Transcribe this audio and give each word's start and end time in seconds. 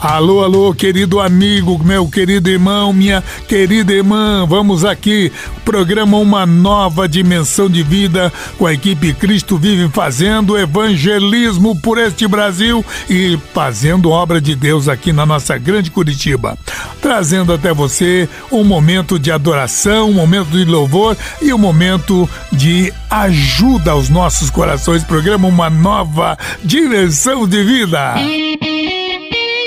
Alô, 0.00 0.44
alô, 0.44 0.74
querido 0.74 1.20
amigo, 1.20 1.82
meu 1.82 2.06
querido 2.06 2.50
irmão, 2.50 2.92
minha 2.92 3.24
querida 3.48 3.94
irmã, 3.94 4.44
vamos 4.46 4.84
aqui. 4.84 5.32
Programa 5.64 6.18
Uma 6.18 6.44
Nova 6.44 7.08
Dimensão 7.08 7.68
de 7.68 7.82
Vida 7.82 8.30
com 8.58 8.66
a 8.66 8.74
equipe 8.74 9.14
Cristo 9.14 9.56
Vive 9.56 9.88
fazendo 9.88 10.56
evangelismo 10.56 11.80
por 11.80 11.96
este 11.96 12.28
Brasil 12.28 12.84
e 13.08 13.38
fazendo 13.54 14.10
obra 14.10 14.38
de 14.38 14.54
Deus 14.54 14.86
aqui 14.86 15.14
na 15.14 15.24
nossa 15.24 15.56
grande 15.56 15.90
Curitiba. 15.90 16.58
Trazendo 17.00 17.54
até 17.54 17.72
você 17.72 18.28
um 18.52 18.62
momento 18.62 19.18
de 19.18 19.32
adoração, 19.32 20.10
um 20.10 20.14
momento 20.14 20.50
de 20.50 20.64
louvor 20.66 21.16
e 21.40 21.54
um 21.54 21.58
momento 21.58 22.28
de 22.52 22.92
ajuda 23.08 23.92
aos 23.92 24.10
nossos 24.10 24.50
corações. 24.50 25.02
Programa 25.02 25.48
Uma 25.48 25.70
Nova 25.70 26.36
Dimensão 26.62 27.48
de 27.48 27.64
Vida. 27.64 28.14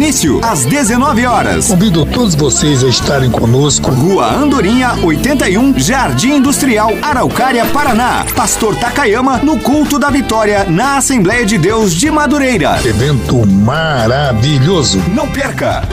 Início 0.00 0.40
às 0.42 0.64
19 0.64 1.26
horas. 1.26 1.66
Convido 1.66 2.06
todos 2.06 2.34
vocês 2.34 2.82
a 2.82 2.88
estarem 2.88 3.30
conosco. 3.30 3.90
Rua 3.90 4.32
Andorinha, 4.34 4.94
81, 4.94 5.78
Jardim 5.78 6.36
Industrial, 6.36 6.88
Araucária, 7.02 7.66
Paraná. 7.66 8.24
Pastor 8.34 8.74
Takayama 8.76 9.36
no 9.42 9.60
culto 9.60 9.98
da 9.98 10.08
vitória 10.08 10.64
na 10.64 10.96
Assembleia 10.96 11.44
de 11.44 11.58
Deus 11.58 11.92
de 11.92 12.10
Madureira. 12.10 12.80
Evento 12.82 13.46
maravilhoso. 13.46 14.98
Não 15.14 15.28
perca! 15.28 15.86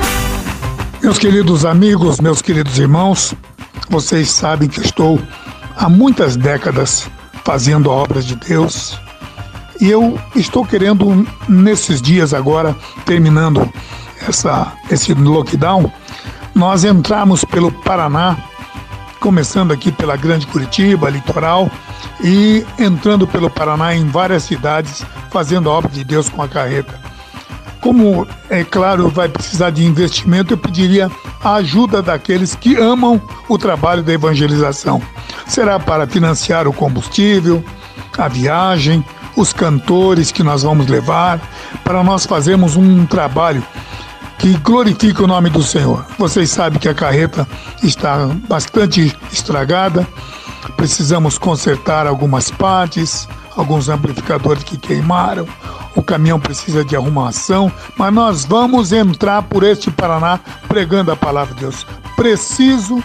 Meus 1.04 1.20
queridos 1.20 1.66
amigos, 1.66 2.22
meus 2.22 2.42
queridos 2.42 2.80
irmãos, 2.80 3.34
vocês 3.90 4.32
sabem 4.32 4.70
que 4.70 4.80
estou 4.80 5.20
há 5.76 5.90
muitas 5.90 6.38
décadas 6.38 7.10
fazendo 7.44 7.92
obras 7.92 8.26
de 8.26 8.38
Deus. 8.38 8.98
E 9.80 9.90
eu 9.90 10.20
estou 10.36 10.66
querendo, 10.66 11.28
nesses 11.48 12.02
dias 12.02 12.34
agora, 12.34 12.76
terminando 13.06 13.68
essa, 14.28 14.74
esse 14.90 15.14
lockdown, 15.14 15.92
nós 16.56 16.84
entramos 16.84 17.46
pelo 17.46 17.72
Paraná, 17.72 18.38
começando 19.20 19.72
aqui 19.72 19.92
pela 19.92 20.18
Grande 20.18 20.48
Curitiba, 20.48 21.10
litoral, 21.10 21.70
e 22.24 22.66
entrando 22.80 23.28
pelo 23.28 23.50
Paraná 23.50 23.96
em 23.96 24.08
várias 24.08 24.44
cidades, 24.44 25.06
fazendo 25.30 25.70
a 25.70 25.74
obra 25.74 25.92
de 25.92 26.04
Deus 26.04 26.30
com 26.30 26.42
a 26.42 26.48
carreta. 26.48 27.00
Como, 27.80 28.28
é 28.50 28.64
claro, 28.64 29.10
vai 29.10 29.30
precisar 29.30 29.70
de 29.70 29.86
investimento, 29.86 30.54
eu 30.54 30.58
pediria 30.58 31.12
a 31.44 31.56
ajuda 31.56 32.02
daqueles 32.02 32.56
que 32.56 32.76
amam 32.76 33.22
o 33.48 33.58
trabalho 33.58 34.02
da 34.02 34.14
evangelização. 34.14 35.02
Será 35.46 35.80
para 35.80 36.08
financiar 36.08 36.68
o 36.68 36.74
combustível, 36.74 37.64
a 38.18 38.28
viagem, 38.28 39.06
os 39.38 39.54
cantores 39.54 40.32
que 40.32 40.42
nós 40.42 40.64
vamos 40.64 40.88
levar, 40.88 41.40
para 41.84 42.04
nós 42.04 42.26
fazermos 42.26 42.76
um 42.76 43.06
trabalho 43.06 43.64
que 44.40 44.58
glorifique 44.58 45.22
o 45.22 45.28
nome 45.28 45.50
do 45.50 45.62
Senhor. 45.62 46.06
Vocês 46.18 46.50
sabem 46.50 46.80
que 46.80 46.90
a 46.90 46.94
carreta 46.94 47.48
está 47.84 48.28
bastante 48.50 49.16
estragada, 49.32 50.08
precisamos 50.76 51.38
consertar 51.38 52.08
algumas 52.08 52.50
partes, 52.50 53.30
alguns 53.56 53.90
amplificadores 53.90 54.64
que 54.64 54.76
queimaram, 54.76 55.48
o 55.96 56.02
caminhão 56.02 56.40
precisa 56.40 56.84
de 56.84 56.96
arrumação, 56.96 57.72
mas 57.96 58.14
nós 58.14 58.46
vamos 58.46 58.92
entrar 58.92 59.44
por 59.44 59.64
este 59.64 59.92
Paraná 59.92 60.40
pregando 60.68 61.12
a 61.12 61.16
palavra 61.16 61.54
de 61.54 61.62
Deus. 61.62 61.86
Preciso 62.16 63.04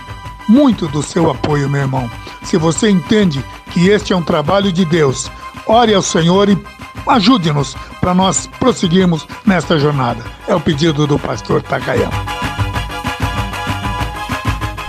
muito 0.48 0.88
do 0.88 1.02
seu 1.02 1.30
apoio, 1.30 1.68
meu 1.68 1.82
irmão. 1.82 2.10
Se 2.42 2.56
você 2.56 2.90
entende 2.90 3.44
que 3.70 3.88
este 3.88 4.12
é 4.12 4.16
um 4.16 4.22
trabalho 4.22 4.72
de 4.72 4.84
Deus, 4.84 5.30
ore 5.72 5.94
ao 5.94 6.02
Senhor 6.02 6.50
e 6.50 6.58
ajude-nos 7.06 7.74
para 8.00 8.14
nós 8.14 8.48
prosseguirmos 8.58 9.26
nesta 9.46 9.78
jornada. 9.78 10.22
É 10.46 10.54
o 10.54 10.60
pedido 10.60 11.06
do 11.06 11.18
pastor 11.18 11.62
Takayama. 11.62 12.12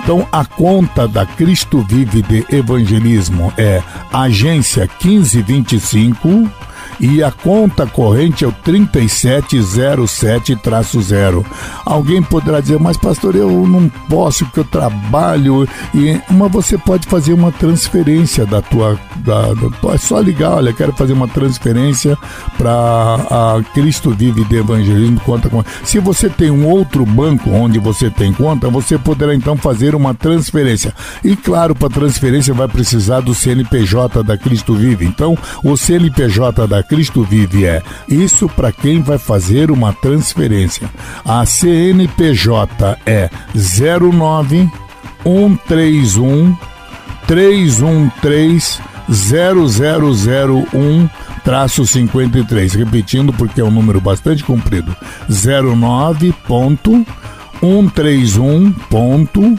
Então, 0.03 0.27
a 0.33 0.43
conta 0.43 1.07
da 1.07 1.25
Cristo 1.25 1.79
Vive 1.87 2.21
de 2.21 2.45
Evangelismo 2.53 3.53
é 3.57 3.81
agência 4.11 4.89
1525 5.01 6.51
e 6.99 7.23
a 7.23 7.31
conta 7.31 7.87
corrente 7.87 8.43
é 8.43 8.47
o 8.47 8.51
3707-0. 8.51 11.45
Alguém 11.85 12.21
poderá 12.21 12.59
dizer, 12.59 12.77
mas 12.79 12.97
pastor, 12.97 13.35
eu 13.35 13.49
não 13.67 13.87
posso 14.09 14.43
porque 14.45 14.59
eu 14.59 14.65
trabalho. 14.65 15.67
E, 15.93 16.19
mas 16.29 16.51
você 16.51 16.77
pode 16.77 17.07
fazer 17.07 17.31
uma 17.33 17.51
transferência 17.51 18.45
da 18.45 18.61
tua. 18.61 18.99
Da, 19.23 19.53
da, 19.53 19.93
é 19.93 19.97
só 19.97 20.19
ligar, 20.19 20.51
olha, 20.51 20.73
quero 20.73 20.91
fazer 20.93 21.13
uma 21.13 21.27
transferência 21.27 22.17
para 22.57 23.63
Cristo 23.73 24.11
Vive 24.11 24.43
de 24.45 24.57
Evangelismo 24.57 25.19
conta 25.21 25.49
com. 25.49 25.63
Se 25.83 25.99
você 25.99 26.29
tem 26.29 26.51
um 26.51 26.67
outro 26.67 27.05
banco 27.05 27.49
onde 27.49 27.79
você 27.79 28.09
tem 28.09 28.33
conta, 28.33 28.69
você 28.69 28.97
poderá 28.97 29.33
então 29.33 29.55
fazer 29.55 29.95
uma 29.95 30.13
transferência. 30.13 30.93
E 31.23 31.35
claro, 31.35 31.73
para 31.73 31.89
transferência 31.89 32.53
vai 32.53 32.67
precisar 32.67 33.21
do 33.21 33.33
CNPJ 33.33 34.23
da 34.23 34.37
Cristo 34.37 34.75
Vive. 34.75 35.05
Então, 35.05 35.37
o 35.63 35.77
CNPJ 35.77 36.67
da 36.67 36.83
Cristo 36.83 37.23
Vive 37.23 37.65
é 37.65 37.81
isso 38.07 38.49
para 38.49 38.71
quem 38.71 39.01
vai 39.01 39.17
fazer 39.17 39.71
uma 39.71 39.93
transferência. 39.93 40.89
A 41.25 41.45
CNPJ 41.45 42.97
é 43.05 43.29
09 43.55 44.69
131 45.23 46.55
313 47.25 48.92
0001 49.09 51.09
traço 51.43 51.85
53. 51.85 52.73
Repetindo 52.73 53.31
porque 53.33 53.61
é 53.61 53.63
um 53.63 53.69
número 53.71 54.01
bastante 54.01 54.43
comprido. 54.43 54.95
09 55.29 56.33
ponto 56.47 57.05
131 57.59 58.71
ponto 58.89 59.55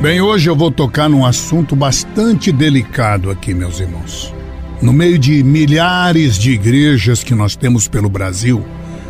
Bem, 0.00 0.20
hoje 0.20 0.48
eu 0.48 0.54
vou 0.54 0.70
tocar 0.70 1.08
num 1.08 1.26
assunto 1.26 1.74
bastante 1.74 2.52
delicado 2.52 3.32
aqui, 3.32 3.52
meus 3.52 3.80
irmãos. 3.80 4.32
No 4.80 4.92
meio 4.92 5.18
de 5.18 5.42
milhares 5.42 6.38
de 6.38 6.52
igrejas 6.52 7.24
que 7.24 7.34
nós 7.34 7.56
temos 7.56 7.88
pelo 7.88 8.08
Brasil, 8.08 8.64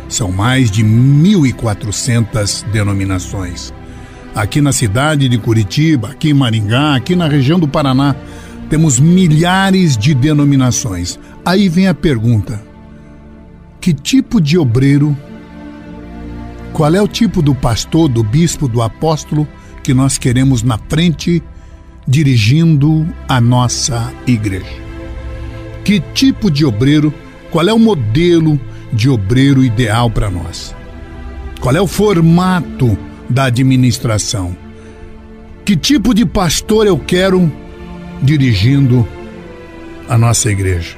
são 0.07 0.31
mais 0.31 0.71
de 0.71 0.83
1.400 0.83 2.63
denominações. 2.71 3.71
Aqui 4.33 4.61
na 4.61 4.71
cidade 4.71 5.29
de 5.29 5.37
Curitiba, 5.37 6.09
aqui 6.09 6.31
em 6.31 6.33
Maringá, 6.33 6.95
aqui 6.95 7.15
na 7.15 7.27
região 7.27 7.59
do 7.59 7.67
Paraná, 7.67 8.15
temos 8.67 8.99
milhares 8.99 9.95
de 9.95 10.15
denominações. 10.15 11.19
Aí 11.45 11.69
vem 11.69 11.87
a 11.87 11.93
pergunta: 11.93 12.63
que 13.79 13.93
tipo 13.93 14.41
de 14.41 14.57
obreiro, 14.57 15.15
qual 16.73 16.95
é 16.95 17.01
o 17.01 17.07
tipo 17.07 17.43
do 17.43 17.53
pastor, 17.53 18.09
do 18.09 18.23
bispo, 18.23 18.67
do 18.67 18.81
apóstolo 18.81 19.47
que 19.83 19.93
nós 19.93 20.17
queremos 20.17 20.63
na 20.63 20.77
frente 20.77 21.41
dirigindo 22.07 23.07
a 23.27 23.39
nossa 23.39 24.13
igreja? 24.27 24.89
Que 25.83 25.99
tipo 25.99 26.51
de 26.51 26.65
obreiro, 26.65 27.13
qual 27.51 27.67
é 27.67 27.73
o 27.73 27.79
modelo 27.79 28.59
de 28.91 29.09
obreiro 29.09 29.63
ideal 29.63 30.09
para 30.09 30.29
nós? 30.29 30.75
Qual 31.59 31.75
é 31.75 31.81
o 31.81 31.87
formato 31.87 32.97
da 33.29 33.45
administração? 33.45 34.55
Que 35.65 35.75
tipo 35.75 36.13
de 36.13 36.25
pastor 36.25 36.87
eu 36.87 36.97
quero 36.97 37.51
dirigindo 38.21 39.07
a 40.07 40.17
nossa 40.17 40.49
igreja? 40.49 40.97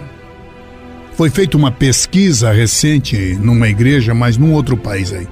Foi 1.15 1.29
feita 1.29 1.57
uma 1.57 1.71
pesquisa 1.71 2.51
recente 2.51 3.37
numa 3.41 3.67
igreja, 3.67 4.13
mas 4.13 4.37
num 4.37 4.53
outro 4.53 4.77
país 4.77 5.11
aí. 5.11 5.27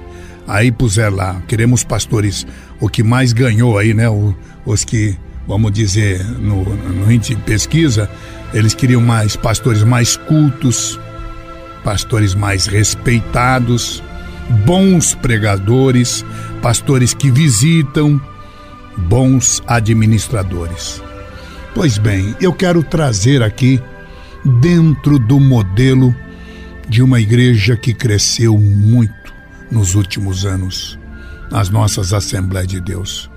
Aí 0.46 0.70
puseram 0.70 1.16
lá, 1.16 1.42
queremos 1.46 1.84
pastores, 1.84 2.46
o 2.80 2.88
que 2.88 3.02
mais 3.02 3.32
ganhou 3.32 3.78
aí, 3.78 3.94
né? 3.94 4.08
O, 4.08 4.34
os 4.64 4.84
que, 4.84 5.16
vamos 5.46 5.72
dizer, 5.72 6.24
no, 6.24 6.64
no 6.64 7.12
índice 7.12 7.34
de 7.34 7.42
pesquisa, 7.42 8.10
eles 8.52 8.74
queriam 8.74 9.00
mais 9.00 9.36
pastores 9.36 9.82
mais 9.82 10.16
cultos, 10.16 10.98
pastores 11.84 12.34
mais 12.34 12.66
respeitados, 12.66 14.02
bons 14.66 15.14
pregadores, 15.14 16.24
pastores 16.60 17.14
que 17.14 17.30
visitam, 17.30 18.20
bons 18.96 19.62
administradores. 19.66 21.02
Pois 21.74 21.98
bem, 21.98 22.34
eu 22.40 22.52
quero 22.52 22.82
trazer 22.82 23.42
aqui, 23.42 23.80
dentro 24.60 25.18
do 25.18 25.38
modelo 25.38 26.14
de 26.88 27.02
uma 27.02 27.20
igreja 27.20 27.76
que 27.76 27.94
cresceu 27.94 28.58
muito 28.58 29.32
nos 29.70 29.94
últimos 29.94 30.44
anos, 30.44 30.98
as 31.50 31.70
nossas 31.70 32.12
Assembleias 32.12 32.68
de 32.68 32.80
Deus. 32.80 33.30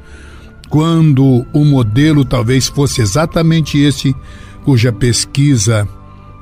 Quando 0.69 1.45
o 1.53 1.63
modelo 1.63 2.25
talvez 2.25 2.67
fosse 2.67 3.01
exatamente 3.01 3.77
esse 3.77 4.15
cuja 4.63 4.91
pesquisa 4.91 5.87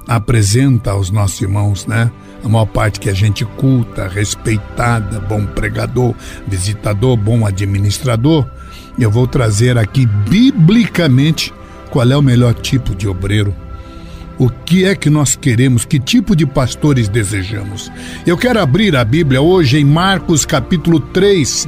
apresenta 0.08 0.92
aos 0.92 1.10
nossos 1.10 1.42
irmãos, 1.42 1.86
né? 1.86 2.12
A 2.44 2.50
maior 2.50 2.66
parte 2.66 3.00
que 3.00 3.10
a 3.10 3.14
gente 3.14 3.46
culta, 3.46 4.08
respeitada, 4.08 5.20
bom 5.20 5.46
pregador, 5.46 6.16
visitador, 6.48 7.16
bom 7.16 7.46
administrador. 7.46 8.48
Eu 8.98 9.12
vou 9.12 9.28
trazer 9.28 9.78
aqui 9.78 10.06
biblicamente 10.06 11.54
qual 11.92 12.10
é 12.10 12.18
o 12.18 12.22
melhor 12.22 12.54
tipo 12.54 12.96
de 12.96 13.08
obreiro. 13.08 13.56
O 14.38 14.50
que 14.50 14.86
é 14.86 14.96
que 14.96 15.10
nós 15.10 15.36
queremos? 15.36 15.86
Que 15.86 16.00
tipo 16.00 16.36
de 16.36 16.46
pastores 16.46 17.08
desejamos? 17.08 17.92
Eu 18.26 18.38
quero 18.38 18.60
abrir 18.60 18.96
a 18.96 19.04
Bíblia 19.04 19.42
hoje 19.42 19.78
em 19.78 19.86
Marcos 19.86 20.46
capítulo 20.46 21.00
3, 21.00 21.68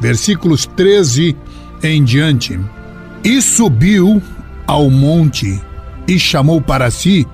versículos 0.00 0.66
13 0.66 1.36
em 1.82 2.02
diante. 2.02 2.58
E 3.22 3.40
subiu 3.40 4.22
ao 4.66 4.90
monte 4.90 5.60
e 6.06 6.18
chamou 6.18 6.60
para 6.60 6.90
si 6.90 7.26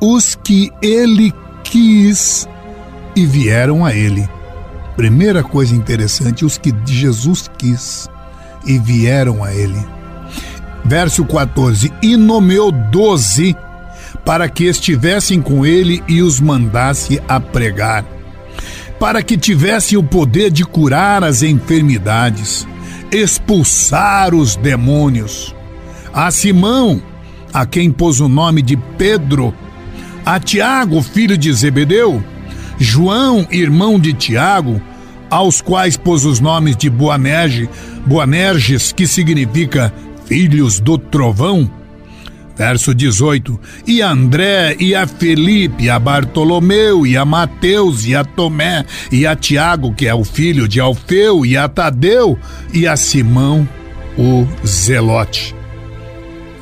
os 0.00 0.34
que 0.34 0.70
ele 0.82 1.32
quis 1.62 2.48
e 3.14 3.26
vieram 3.26 3.84
a 3.84 3.94
ele. 3.94 4.28
Primeira 4.96 5.42
coisa 5.42 5.74
interessante, 5.74 6.44
os 6.44 6.58
que 6.58 6.74
Jesus 6.84 7.50
quis 7.58 8.08
e 8.66 8.78
vieram 8.78 9.44
a 9.44 9.54
ele. 9.54 9.78
Verso 10.84 11.24
14: 11.24 11.92
E 12.02 12.16
nomeou 12.16 12.72
doze 12.72 13.56
para 14.30 14.48
que 14.48 14.66
estivessem 14.66 15.42
com 15.42 15.66
ele 15.66 16.04
e 16.06 16.22
os 16.22 16.38
mandasse 16.40 17.20
a 17.26 17.40
pregar, 17.40 18.04
para 18.96 19.24
que 19.24 19.36
tivessem 19.36 19.98
o 19.98 20.04
poder 20.04 20.52
de 20.52 20.64
curar 20.64 21.24
as 21.24 21.42
enfermidades, 21.42 22.64
expulsar 23.10 24.32
os 24.32 24.54
demônios. 24.54 25.52
A 26.12 26.30
Simão, 26.30 27.02
a 27.52 27.66
quem 27.66 27.90
pôs 27.90 28.20
o 28.20 28.28
nome 28.28 28.62
de 28.62 28.76
Pedro, 28.96 29.52
a 30.24 30.38
Tiago, 30.38 31.02
filho 31.02 31.36
de 31.36 31.52
Zebedeu, 31.52 32.22
João, 32.78 33.44
irmão 33.50 33.98
de 33.98 34.12
Tiago, 34.12 34.80
aos 35.28 35.60
quais 35.60 35.96
pôs 35.96 36.24
os 36.24 36.38
nomes 36.38 36.76
de 36.76 36.88
Boanerges, 36.88 37.68
Boanerges, 38.06 38.92
que 38.92 39.08
significa 39.08 39.92
filhos 40.26 40.78
do 40.78 40.96
trovão. 40.96 41.79
Verso 42.60 42.94
18: 42.94 43.58
E 43.86 44.02
a 44.02 44.10
André, 44.10 44.76
e 44.78 44.94
a 44.94 45.06
Felipe, 45.06 45.84
e 45.84 45.88
a 45.88 45.98
Bartolomeu, 45.98 47.06
e 47.06 47.16
a 47.16 47.24
Mateus, 47.24 48.04
e 48.04 48.14
a 48.14 48.22
Tomé, 48.22 48.84
e 49.10 49.26
a 49.26 49.34
Tiago, 49.34 49.94
que 49.94 50.06
é 50.06 50.14
o 50.14 50.24
filho 50.24 50.68
de 50.68 50.78
Alfeu, 50.78 51.46
e 51.46 51.56
a 51.56 51.66
Tadeu, 51.70 52.38
e 52.70 52.86
a 52.86 52.98
Simão, 52.98 53.66
o 54.18 54.46
Zelote. 54.66 55.54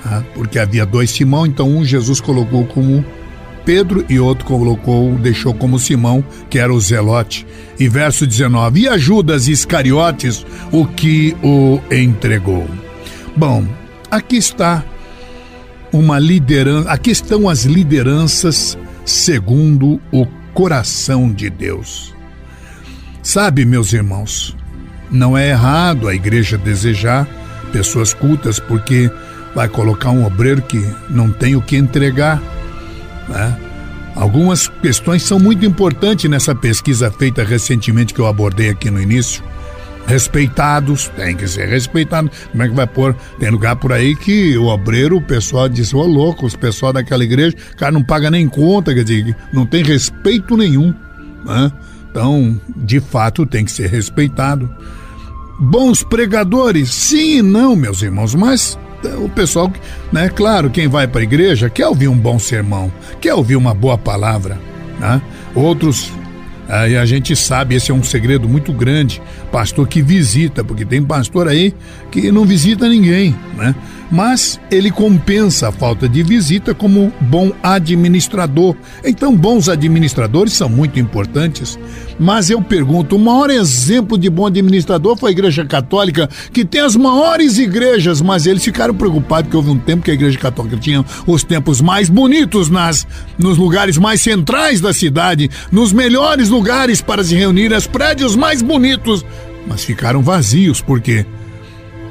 Ah, 0.07 0.23
porque 0.35 0.61
havia 0.61 0.87
dois 0.87 1.11
Simão, 1.11 1.45
então 1.45 1.69
um 1.69 1.85
Jesus 1.85 2.21
colocou 2.21 2.65
como 2.67 3.05
Pedro 3.65 4.05
e 4.09 4.21
outro 4.21 4.45
colocou, 4.45 5.17
deixou 5.17 5.53
como 5.53 5.81
Simão, 5.81 6.25
que 6.49 6.61
era 6.61 6.73
o 6.73 6.81
Zelote. 6.81 7.45
E 7.77 7.89
verso 7.89 8.25
19: 8.25 8.83
E 8.83 8.89
a 8.89 8.97
Judas 8.97 9.49
Iscariotes, 9.49 10.47
o 10.71 10.87
que 10.87 11.37
o 11.43 11.81
entregou. 11.91 12.69
Bom, 13.37 13.67
aqui 14.09 14.37
está 14.37 14.85
uma 15.93 16.19
liderança, 16.19 16.91
aqui 16.91 17.11
estão 17.11 17.49
as 17.49 17.65
lideranças 17.65 18.77
segundo 19.05 20.01
o 20.13 20.27
coração 20.53 21.33
de 21.33 21.49
Deus. 21.49 22.15
Sabe, 23.23 23.65
meus 23.65 23.93
irmãos, 23.93 24.57
não 25.11 25.37
é 25.37 25.51
errado 25.51 26.09
a 26.09 26.15
igreja 26.15 26.59
desejar 26.59 27.27
pessoas 27.73 28.15
cultas, 28.15 28.59
porque 28.59 29.11
vai 29.55 29.69
colocar 29.69 30.11
um 30.11 30.25
obreiro 30.25 30.63
que 30.63 30.83
não 31.11 31.31
tem 31.31 31.57
o 31.57 31.63
que 31.63 31.77
entregar 31.77 32.41
né? 33.29 33.57
Algumas 34.17 34.67
questões 34.67 35.23
são 35.23 35.39
muito 35.39 35.65
importantes 35.65 36.29
nessa 36.29 36.55
pesquisa 36.55 37.11
feita 37.11 37.45
recentemente 37.45 38.13
que 38.13 38.21
eu 38.21 38.27
abordei 38.27 38.71
aqui 38.71 38.91
no 38.91 39.01
início. 39.01 39.45
Respeitados, 40.09 41.09
tem 41.09 41.37
que 41.37 41.47
ser 41.47 41.69
respeitado. 41.69 42.31
Como 42.51 42.63
é 42.63 42.69
que 42.69 42.75
vai 42.75 42.87
pôr? 42.87 43.15
Tem 43.39 43.51
lugar 43.51 43.77
por 43.77 43.93
aí 43.93 44.17
que 44.17 44.57
o 44.57 44.65
obreiro, 44.65 45.19
o 45.19 45.23
pessoal 45.23 45.69
diz, 45.69 45.93
ô 45.93 45.99
oh, 45.99 46.07
louco, 46.07 46.47
os 46.47 46.57
pessoal 46.57 46.95
daquela 46.95 47.23
igreja, 47.23 47.55
o 47.75 47.77
cara 47.77 47.93
não 47.93 48.03
paga 48.03 48.31
nem 48.31 48.49
conta, 48.49 48.95
quer 48.95 49.05
dizer, 49.05 49.37
não 49.53 49.67
tem 49.67 49.85
respeito 49.85 50.57
nenhum. 50.57 50.95
Né? 51.45 51.71
Então, 52.11 52.59
de 52.75 53.01
fato, 53.01 53.45
tem 53.45 53.67
que 53.67 53.71
ser 53.71 53.91
respeitado. 53.91 54.75
Bons 55.61 56.03
pregadores? 56.03 56.89
Sim 56.89 57.39
e 57.41 57.43
não, 57.43 57.77
meus 57.77 58.01
irmãos, 58.01 58.35
mas 58.35 58.79
o 59.23 59.29
pessoal, 59.29 59.71
né? 60.11 60.31
Claro, 60.31 60.71
quem 60.71 60.89
vai 60.89 61.07
para 61.07 61.21
a 61.21 61.25
igreja 61.25 61.69
quer 61.69 61.87
ouvir 61.87 62.09
um 62.09 62.17
bom 62.17 62.39
sermão, 62.39 62.91
quer 63.21 63.35
ouvir 63.35 63.57
uma 63.57 63.75
boa 63.75 63.99
palavra, 63.99 64.59
né? 64.99 65.21
Outros 65.55 66.11
Aí 66.69 66.97
a 66.99 67.07
gente 67.07 67.35
sabe, 67.35 67.75
esse 67.75 67.91
é 67.91 67.95
um 67.95 68.03
segredo 68.03 68.49
muito 68.49 68.73
grande. 68.73 69.23
Pastor 69.51 69.89
que 69.89 70.03
visita, 70.03 70.63
porque 70.63 70.85
tem 70.85 71.03
pastor 71.03 71.49
aí 71.49 71.75
que 72.11 72.31
não 72.31 72.45
visita 72.45 72.87
ninguém, 72.89 73.35
né? 73.57 73.75
Mas 74.11 74.59
ele 74.71 74.91
compensa 74.91 75.69
a 75.69 75.73
falta 75.73 76.09
de 76.09 76.23
visita 76.23 76.75
como 76.75 77.13
bom 77.21 77.53
administrador. 77.63 78.75
Então, 79.05 79.37
bons 79.37 79.69
administradores 79.69 80.55
são 80.55 80.69
muito 80.69 80.99
importantes. 80.99 81.79
Mas 82.19 82.51
eu 82.51 82.61
pergunto: 82.61 83.17
o 83.17 83.19
maior 83.19 83.51
exemplo 83.51 84.17
de 84.17 84.31
bom 84.31 84.47
administrador 84.47 85.17
foi 85.17 85.31
a 85.31 85.33
Igreja 85.33 85.65
Católica, 85.65 86.29
que 86.53 86.65
tem 86.65 86.81
as 86.81 86.97
maiores 86.97 87.59
igrejas, 87.59 88.21
mas 88.21 88.47
eles 88.47 88.65
ficaram 88.65 88.95
preocupados 88.95 89.45
porque 89.45 89.57
houve 89.57 89.71
um 89.71 89.79
tempo 89.79 90.03
que 90.03 90.11
a 90.11 90.15
Igreja 90.15 90.39
Católica 90.39 90.77
tinha 90.77 91.05
os 91.27 91.45
tempos 91.45 91.81
mais 91.81 92.09
bonitos 92.09 92.69
nas, 92.69 93.07
nos 93.39 93.59
lugares 93.59 93.99
mais 93.99 94.21
centrais 94.21 94.81
da 94.81 94.93
cidade, 94.93 95.51
nos 95.71 95.93
melhores 95.93 96.49
lugares 96.49 97.01
para 97.01 97.23
se 97.23 97.35
reunir, 97.35 97.73
os 97.73 97.87
prédios 97.87 98.35
mais 98.35 98.63
bonitos, 98.63 99.25
mas 99.67 99.85
ficaram 99.85 100.23
vazios 100.23 100.81
porque 100.81 101.25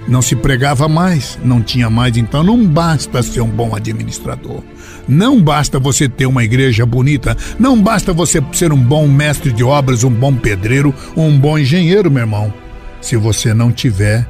não 0.08 0.22
se 0.22 0.36
pregava 0.36 0.88
mais, 0.88 1.38
não 1.44 1.62
tinha 1.62 1.90
mais. 1.90 2.16
Então 2.18 2.44
não 2.44 2.66
basta 2.66 3.22
ser 3.22 3.42
um 3.42 3.50
bom 3.50 3.76
administrador. 3.76 4.64
Não 5.08 5.42
basta 5.42 5.80
você 5.80 6.08
ter 6.08 6.26
uma 6.26 6.44
igreja 6.44 6.86
bonita, 6.86 7.36
não 7.58 7.82
basta 7.82 8.12
você 8.14 8.42
ser 8.54 8.72
um 8.74 8.82
bom 8.82 9.08
mestre 9.08 9.52
de 9.52 9.64
obras, 9.64 10.04
um 10.04 10.12
bom 10.12 10.36
pedreiro 10.36 10.94
um 11.16 11.38
bom 11.38 11.58
engenheiro, 11.58 12.12
meu 12.12 12.22
irmão. 12.22 12.54
Se 13.02 13.16
você 13.16 13.54
não 13.54 13.72
tiver 13.72 14.28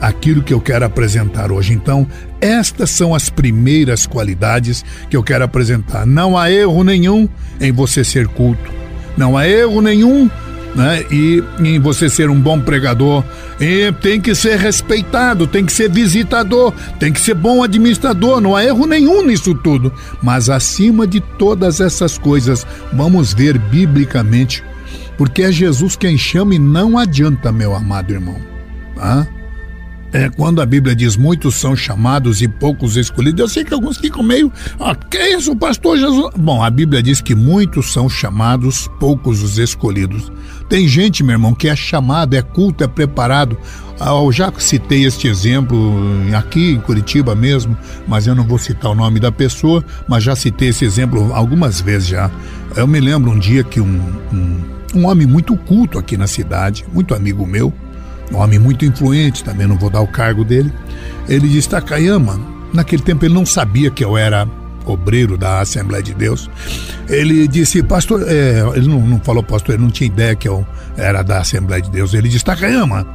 aquilo 0.00 0.42
que 0.42 0.52
eu 0.52 0.60
quero 0.60 0.84
apresentar 0.84 1.50
hoje. 1.50 1.72
Então, 1.72 2.06
estas 2.40 2.90
são 2.90 3.14
as 3.14 3.30
primeiras 3.30 4.06
qualidades 4.06 4.84
que 5.08 5.16
eu 5.16 5.22
quero 5.22 5.44
apresentar. 5.44 6.06
Não 6.06 6.36
há 6.36 6.50
erro 6.50 6.84
nenhum 6.84 7.28
em 7.60 7.72
você 7.72 8.04
ser 8.04 8.28
culto. 8.28 8.70
Não 9.16 9.36
há 9.36 9.48
erro 9.48 9.80
nenhum 9.80 10.28
né? 10.74 11.04
E 11.10 11.42
em 11.60 11.78
você 11.78 12.08
ser 12.08 12.28
um 12.28 12.40
bom 12.40 12.60
pregador, 12.60 13.24
e 13.60 13.92
tem 14.00 14.20
que 14.20 14.34
ser 14.34 14.58
respeitado, 14.58 15.46
tem 15.46 15.64
que 15.64 15.72
ser 15.72 15.90
visitador, 15.90 16.72
tem 16.98 17.12
que 17.12 17.20
ser 17.20 17.34
bom 17.34 17.62
administrador, 17.62 18.40
não 18.40 18.56
há 18.56 18.64
erro 18.64 18.86
nenhum 18.86 19.24
nisso 19.24 19.54
tudo. 19.54 19.92
Mas 20.22 20.48
acima 20.48 21.06
de 21.06 21.20
todas 21.20 21.80
essas 21.80 22.18
coisas, 22.18 22.66
vamos 22.92 23.32
ver 23.32 23.58
biblicamente, 23.58 24.64
porque 25.16 25.42
é 25.42 25.52
Jesus 25.52 25.96
quem 25.96 26.18
chama 26.18 26.54
e 26.54 26.58
não 26.58 26.98
adianta, 26.98 27.52
meu 27.52 27.74
amado 27.74 28.12
irmão. 28.12 28.38
Tá? 28.96 29.26
É, 30.14 30.30
quando 30.30 30.62
a 30.62 30.66
Bíblia 30.66 30.94
diz 30.94 31.16
muitos 31.16 31.56
são 31.56 31.74
chamados 31.74 32.40
e 32.40 32.46
poucos 32.46 32.96
escolhidos, 32.96 33.40
eu 33.40 33.48
sei 33.48 33.64
que 33.64 33.74
alguns 33.74 33.96
ficam 33.96 34.22
meio, 34.22 34.50
ah, 34.78 34.94
que 34.94 35.16
é 35.16 35.36
isso, 35.36 35.56
pastor 35.56 35.98
Jesus? 35.98 36.30
Bom, 36.36 36.62
a 36.62 36.70
Bíblia 36.70 37.02
diz 37.02 37.20
que 37.20 37.34
muitos 37.34 37.92
são 37.92 38.08
chamados, 38.08 38.88
poucos 39.00 39.42
os 39.42 39.58
escolhidos. 39.58 40.30
Tem 40.68 40.88
gente, 40.88 41.22
meu 41.22 41.34
irmão, 41.34 41.54
que 41.54 41.68
é 41.68 41.76
chamado, 41.76 42.34
é 42.34 42.42
culto, 42.42 42.82
é 42.82 42.86
preparado. 42.86 43.56
Ah, 44.00 44.10
eu 44.10 44.32
já 44.32 44.52
citei 44.58 45.04
este 45.04 45.28
exemplo 45.28 45.78
aqui 46.36 46.72
em 46.72 46.80
Curitiba 46.80 47.34
mesmo, 47.34 47.76
mas 48.08 48.26
eu 48.26 48.34
não 48.34 48.44
vou 48.44 48.58
citar 48.58 48.90
o 48.90 48.94
nome 48.94 49.20
da 49.20 49.30
pessoa, 49.30 49.84
mas 50.08 50.24
já 50.24 50.34
citei 50.34 50.68
esse 50.68 50.84
exemplo 50.84 51.32
algumas 51.32 51.80
vezes 51.80 52.08
já. 52.08 52.30
Eu 52.74 52.86
me 52.86 52.98
lembro 52.98 53.30
um 53.30 53.38
dia 53.38 53.62
que 53.62 53.80
um, 53.80 54.00
um, 54.32 54.60
um 54.94 55.06
homem 55.06 55.26
muito 55.26 55.56
culto 55.56 55.98
aqui 55.98 56.16
na 56.16 56.26
cidade, 56.26 56.84
muito 56.92 57.14
amigo 57.14 57.46
meu, 57.46 57.72
um 58.32 58.38
homem 58.38 58.58
muito 58.58 58.84
influente, 58.84 59.44
também 59.44 59.66
não 59.66 59.76
vou 59.76 59.90
dar 59.90 60.00
o 60.00 60.08
cargo 60.08 60.44
dele. 60.44 60.72
Ele 61.28 61.48
disse: 61.48 61.68
Takayama, 61.68 62.40
naquele 62.72 63.02
tempo 63.02 63.24
ele 63.24 63.34
não 63.34 63.46
sabia 63.46 63.90
que 63.90 64.04
eu 64.04 64.16
era 64.16 64.48
obreiro 64.84 65.36
da 65.36 65.60
Assembleia 65.60 66.02
de 66.02 66.14
Deus. 66.14 66.50
Ele 67.08 67.46
disse, 67.48 67.82
pastor, 67.82 68.24
é, 68.26 68.62
ele 68.74 68.88
não, 68.88 69.00
não, 69.00 69.20
falou 69.20 69.42
pastor, 69.42 69.74
ele 69.74 69.84
não 69.84 69.90
tinha 69.90 70.06
ideia 70.06 70.34
que 70.34 70.48
eu 70.48 70.66
era 70.96 71.22
da 71.22 71.38
Assembleia 71.38 71.82
de 71.82 71.90
Deus. 71.90 72.14
Ele 72.14 72.28
disse, 72.28 72.44
Takayama, 72.44 73.06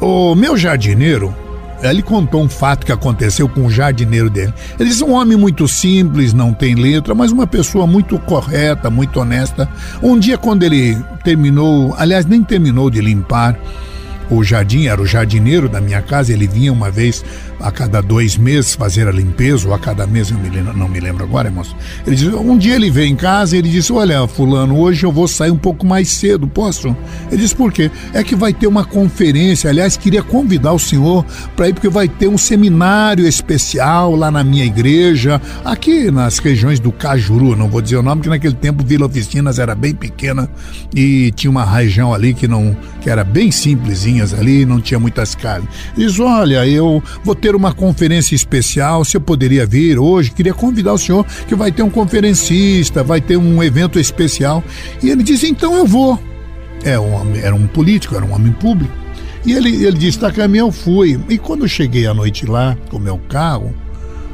o 0.00 0.34
meu 0.34 0.56
jardineiro, 0.56 1.34
ele 1.82 2.02
contou 2.02 2.42
um 2.42 2.48
fato 2.48 2.86
que 2.86 2.92
aconteceu 2.92 3.48
com 3.48 3.66
o 3.66 3.70
jardineiro 3.70 4.30
dele. 4.30 4.54
Ele 4.78 4.88
disse, 4.88 5.02
um 5.02 5.12
homem 5.12 5.36
muito 5.36 5.66
simples, 5.66 6.32
não 6.32 6.52
tem 6.52 6.74
letra, 6.74 7.14
mas 7.14 7.32
uma 7.32 7.46
pessoa 7.46 7.86
muito 7.86 8.18
correta, 8.20 8.88
muito 8.88 9.20
honesta. 9.20 9.68
Um 10.02 10.18
dia 10.18 10.38
quando 10.38 10.62
ele 10.62 10.96
terminou, 11.24 11.94
aliás, 11.98 12.24
nem 12.24 12.42
terminou 12.42 12.88
de 12.88 13.00
limpar, 13.00 13.58
o 14.30 14.42
jardim, 14.42 14.86
era 14.86 15.00
o 15.00 15.06
jardineiro 15.06 15.68
da 15.68 15.80
minha 15.80 16.00
casa, 16.00 16.32
ele 16.32 16.46
vinha 16.46 16.72
uma 16.72 16.90
vez 16.90 17.24
a 17.62 17.70
cada 17.70 18.00
dois 18.02 18.36
meses 18.36 18.74
fazer 18.74 19.06
a 19.06 19.12
limpeza, 19.12 19.68
ou 19.68 19.74
a 19.74 19.78
cada 19.78 20.06
mês, 20.06 20.30
eu 20.30 20.38
me 20.38 20.50
lembro, 20.50 20.76
não 20.76 20.88
me 20.88 21.00
lembro 21.00 21.24
agora, 21.24 21.50
moço. 21.50 21.76
Ele 22.06 22.16
disse, 22.16 22.28
um 22.28 22.58
dia 22.58 22.74
ele 22.74 22.90
veio 22.90 23.08
em 23.08 23.16
casa 23.16 23.54
e 23.54 23.60
ele 23.60 23.70
disse, 23.70 23.92
olha, 23.92 24.26
fulano, 24.26 24.78
hoje 24.78 25.04
eu 25.06 25.12
vou 25.12 25.28
sair 25.28 25.50
um 25.50 25.56
pouco 25.56 25.86
mais 25.86 26.08
cedo, 26.08 26.46
posso? 26.48 26.94
Ele 27.30 27.40
disse, 27.40 27.54
por 27.54 27.72
quê? 27.72 27.90
É 28.12 28.22
que 28.24 28.34
vai 28.34 28.52
ter 28.52 28.66
uma 28.66 28.84
conferência, 28.84 29.70
aliás, 29.70 29.96
queria 29.96 30.22
convidar 30.22 30.72
o 30.72 30.78
senhor 30.78 31.24
para 31.54 31.68
ir, 31.68 31.74
porque 31.74 31.88
vai 31.88 32.08
ter 32.08 32.28
um 32.28 32.36
seminário 32.36 33.26
especial 33.26 34.16
lá 34.16 34.30
na 34.30 34.42
minha 34.42 34.64
igreja, 34.64 35.40
aqui 35.64 36.10
nas 36.10 36.38
regiões 36.38 36.80
do 36.80 36.90
Cajuru, 36.90 37.54
não 37.54 37.68
vou 37.68 37.80
dizer 37.80 37.96
o 37.96 38.02
nome, 38.02 38.16
porque 38.22 38.30
naquele 38.30 38.54
tempo 38.54 38.84
Vila 38.84 39.06
Oficinas 39.06 39.58
era 39.58 39.74
bem 39.74 39.94
pequena 39.94 40.48
e 40.94 41.30
tinha 41.32 41.50
uma 41.50 41.64
região 41.64 42.12
ali 42.12 42.34
que 42.34 42.48
não, 42.48 42.76
que 43.00 43.08
era 43.08 43.22
bem 43.22 43.50
simplesinhas 43.50 44.34
ali, 44.34 44.66
não 44.66 44.80
tinha 44.80 44.98
muitas 44.98 45.34
casas. 45.34 45.68
Ele 45.96 46.06
disse, 46.06 46.20
olha, 46.20 46.66
eu 46.66 47.02
vou 47.24 47.34
ter 47.34 47.51
uma 47.54 47.72
conferência 47.72 48.34
especial, 48.34 49.04
você 49.04 49.18
poderia 49.18 49.66
vir 49.66 49.98
hoje, 49.98 50.30
queria 50.30 50.54
convidar 50.54 50.92
o 50.92 50.98
senhor 50.98 51.24
que 51.46 51.54
vai 51.54 51.72
ter 51.72 51.82
um 51.82 51.90
conferencista, 51.90 53.02
vai 53.02 53.20
ter 53.20 53.36
um 53.36 53.62
evento 53.62 53.98
especial. 53.98 54.62
E 55.02 55.10
ele 55.10 55.22
disse, 55.22 55.48
então 55.48 55.76
eu 55.76 55.86
vou. 55.86 56.18
É 56.84 56.98
um, 56.98 57.36
era 57.36 57.54
um 57.54 57.66
político, 57.66 58.14
era 58.16 58.24
um 58.24 58.32
homem 58.32 58.52
público. 58.52 58.92
E 59.44 59.52
ele, 59.52 59.84
ele 59.84 59.98
disse, 59.98 60.18
tá 60.18 60.30
caminho, 60.30 60.66
eu 60.66 60.72
fui. 60.72 61.18
E 61.28 61.38
quando 61.38 61.62
eu 61.62 61.68
cheguei 61.68 62.06
à 62.06 62.14
noite 62.14 62.46
lá, 62.46 62.76
com 62.90 62.96
o 62.96 63.00
meu 63.00 63.18
carro, 63.28 63.74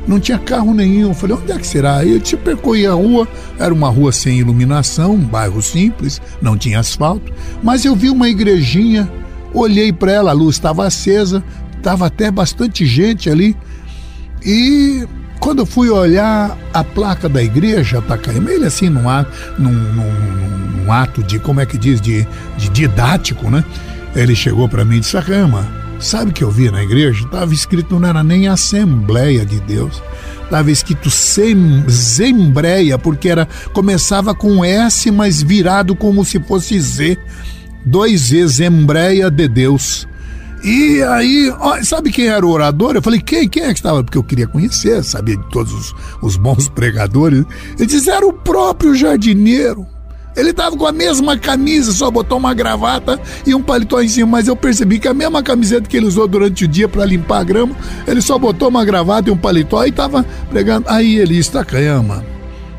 não 0.06 0.18
tinha 0.18 0.38
carro 0.38 0.72
nenhum. 0.72 1.08
Eu 1.08 1.14
falei, 1.14 1.36
onde 1.36 1.52
é 1.52 1.58
que 1.58 1.66
será? 1.66 2.04
Eu 2.04 2.18
te 2.18 2.36
percorri 2.36 2.86
a 2.86 2.92
rua, 2.92 3.28
era 3.58 3.72
uma 3.72 3.90
rua 3.90 4.10
sem 4.10 4.38
iluminação, 4.38 5.14
um 5.14 5.18
bairro 5.18 5.60
simples, 5.62 6.20
não 6.40 6.56
tinha 6.56 6.80
asfalto, 6.80 7.32
mas 7.62 7.84
eu 7.84 7.94
vi 7.94 8.08
uma 8.08 8.28
igrejinha, 8.28 9.10
olhei 9.52 9.92
para 9.92 10.12
ela, 10.12 10.30
a 10.30 10.34
luz 10.34 10.56
estava 10.56 10.86
acesa, 10.86 11.44
Tava 11.82 12.06
até 12.06 12.30
bastante 12.30 12.84
gente 12.86 13.30
ali. 13.30 13.56
E 14.44 15.06
quando 15.40 15.60
eu 15.60 15.66
fui 15.66 15.88
olhar 15.88 16.56
a 16.72 16.84
placa 16.84 17.28
da 17.28 17.42
igreja, 17.42 18.02
Takayama, 18.02 18.50
ele 18.50 18.66
assim, 18.66 18.88
num 18.88 19.02
num, 19.58 19.70
num, 19.70 20.84
num 20.84 20.92
ato 20.92 21.22
de, 21.22 21.38
como 21.38 21.60
é 21.60 21.66
que 21.66 21.78
diz, 21.78 22.00
de, 22.00 22.26
de 22.56 22.68
didático, 22.68 23.50
né? 23.50 23.64
Ele 24.14 24.34
chegou 24.34 24.68
para 24.68 24.84
mim 24.84 24.96
e 24.96 25.00
disse, 25.00 25.12
Takayama, 25.12 25.66
sabe 26.00 26.30
o 26.30 26.34
que 26.34 26.42
eu 26.42 26.50
vi 26.50 26.70
na 26.70 26.82
igreja? 26.82 27.24
Estava 27.24 27.52
escrito, 27.52 27.98
não 27.98 28.08
era 28.08 28.22
nem 28.22 28.48
Assembleia 28.48 29.44
de 29.44 29.60
Deus. 29.60 30.02
Estava 30.44 30.70
escrito 30.70 31.10
sem, 31.10 31.84
Zembreia, 31.88 32.98
porque 32.98 33.28
era 33.28 33.46
começava 33.74 34.34
com 34.34 34.64
S, 34.64 35.10
mas 35.10 35.42
virado 35.42 35.94
como 35.94 36.24
se 36.24 36.40
fosse 36.40 36.80
Z. 36.80 37.18
Dois 37.84 38.20
Z, 38.28 38.46
Zembreia 38.46 39.30
de 39.30 39.46
Deus. 39.46 40.08
E 40.62 41.02
aí, 41.02 41.52
ó, 41.58 41.82
sabe 41.82 42.10
quem 42.10 42.26
era 42.26 42.44
o 42.44 42.50
orador? 42.50 42.96
Eu 42.96 43.02
falei, 43.02 43.20
quem, 43.20 43.48
quem 43.48 43.62
é 43.62 43.68
que 43.68 43.78
estava? 43.78 44.02
Porque 44.02 44.18
eu 44.18 44.24
queria 44.24 44.46
conhecer, 44.46 45.02
sabia 45.04 45.36
de 45.36 45.48
todos 45.50 45.72
os, 45.72 45.94
os 46.20 46.36
bons 46.36 46.68
pregadores. 46.70 47.44
Ele 47.76 47.86
disse, 47.86 48.10
era 48.10 48.26
o 48.26 48.32
próprio 48.32 48.94
jardineiro. 48.94 49.86
Ele 50.36 50.50
estava 50.50 50.76
com 50.76 50.86
a 50.86 50.92
mesma 50.92 51.36
camisa, 51.36 51.90
só 51.90 52.10
botou 52.10 52.38
uma 52.38 52.54
gravata 52.54 53.20
e 53.44 53.54
um 53.54 53.62
paletó 53.62 54.00
em 54.00 54.08
cima, 54.08 54.26
mas 54.28 54.46
eu 54.46 54.54
percebi 54.54 55.00
que 55.00 55.08
a 55.08 55.14
mesma 55.14 55.42
camiseta 55.42 55.88
que 55.88 55.96
ele 55.96 56.06
usou 56.06 56.28
durante 56.28 56.64
o 56.64 56.68
dia 56.68 56.88
para 56.88 57.04
limpar 57.04 57.40
a 57.40 57.44
grama, 57.44 57.74
ele 58.06 58.20
só 58.20 58.38
botou 58.38 58.68
uma 58.68 58.84
gravata 58.84 59.30
e 59.30 59.32
um 59.32 59.36
paletó 59.36 59.84
e 59.84 59.88
estava 59.88 60.24
pregando. 60.48 60.88
Aí 60.88 61.16
ele 61.16 61.34
disse, 61.34 61.50
Takayama, 61.50 62.24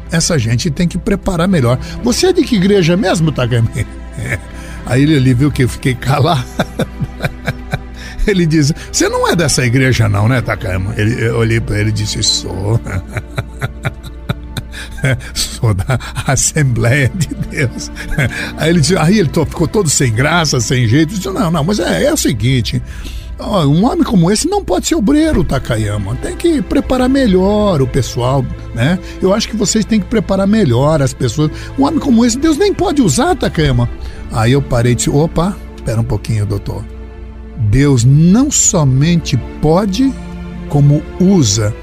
essa 0.10 0.40
gente 0.40 0.70
tem 0.70 0.88
que 0.88 0.98
preparar 0.98 1.50
melhor. 1.50 1.78
Você 2.02 2.28
é 2.28 2.34
de 2.34 2.44
que 2.44 2.56
igreja 2.56 2.96
mesmo, 2.96 3.30
Takayama? 3.30 3.70
Aí 4.90 5.04
ele 5.04 5.16
ali 5.16 5.34
viu 5.34 5.52
que 5.52 5.64
eu 5.64 5.70
fiquei 5.70 5.96
calado. 5.96 6.46
Ele 8.28 8.46
diz: 8.46 8.72
Você 8.92 9.10
não 9.10 9.28
é 9.28 9.36
dessa 9.36 9.66
igreja, 9.66 10.08
não, 10.08 10.28
né, 10.28 10.42
Takayama? 10.42 10.94
Ele, 10.98 11.26
eu 11.26 11.38
olhei 11.38 11.60
para 11.60 11.80
ele 11.80 11.90
e 11.90 11.94
disse: 11.94 12.22
Sou. 12.22 12.80
Sou 15.34 15.74
da 15.74 15.98
Assembleia 16.28 17.12
de 17.16 17.30
Deus. 17.50 17.90
Aí 18.58 18.70
ele, 18.70 18.82
disse, 18.82 18.98
aí 18.98 19.20
ele 19.20 19.30
ficou 19.30 19.68
todo 19.68 19.90
sem 19.90 20.14
graça, 20.14 20.60
sem 20.60 20.88
jeito. 20.88 21.16
Disse, 21.16 21.30
não, 21.30 21.50
não, 21.50 21.64
mas 21.64 21.80
é, 21.80 22.04
é 22.04 22.14
o 22.14 22.18
seguinte. 22.18 22.82
Um 23.40 23.86
homem 23.86 24.04
como 24.04 24.30
esse 24.30 24.50
não 24.50 24.64
pode 24.64 24.88
ser 24.88 24.96
obreiro, 24.96 25.46
Takayama. 25.46 26.16
Tem 26.18 26.36
que 26.36 26.62
preparar 26.62 27.08
melhor 27.08 27.82
o 27.82 27.88
pessoal, 27.88 28.46
né? 28.76 29.00
Eu 29.22 29.34
acho 29.34 29.48
que 29.48 29.56
vocês 29.56 29.86
têm 29.86 30.02
que 30.02 30.08
preparar 30.08 30.46
melhor 30.46 31.02
as 31.02 31.14
pessoas. 31.14 31.50
Um 31.78 31.86
homem 31.86 32.00
como 32.00 32.26
esse, 32.26 32.38
Deus 32.38 32.58
nem 32.58 32.74
pode 32.74 33.02
usar, 33.02 33.36
Takayama. 33.36 33.90
Aí 34.32 34.52
eu 34.52 34.62
parei 34.62 34.94
e 34.94 34.96
disse: 34.96 35.10
opa, 35.10 35.56
espera 35.76 36.00
um 36.00 36.04
pouquinho, 36.04 36.46
doutor. 36.46 36.84
Deus 37.70 38.06
não 38.06 38.50
somente 38.50 39.38
pode, 39.62 40.14
como 40.70 41.04
usa. 41.20 41.74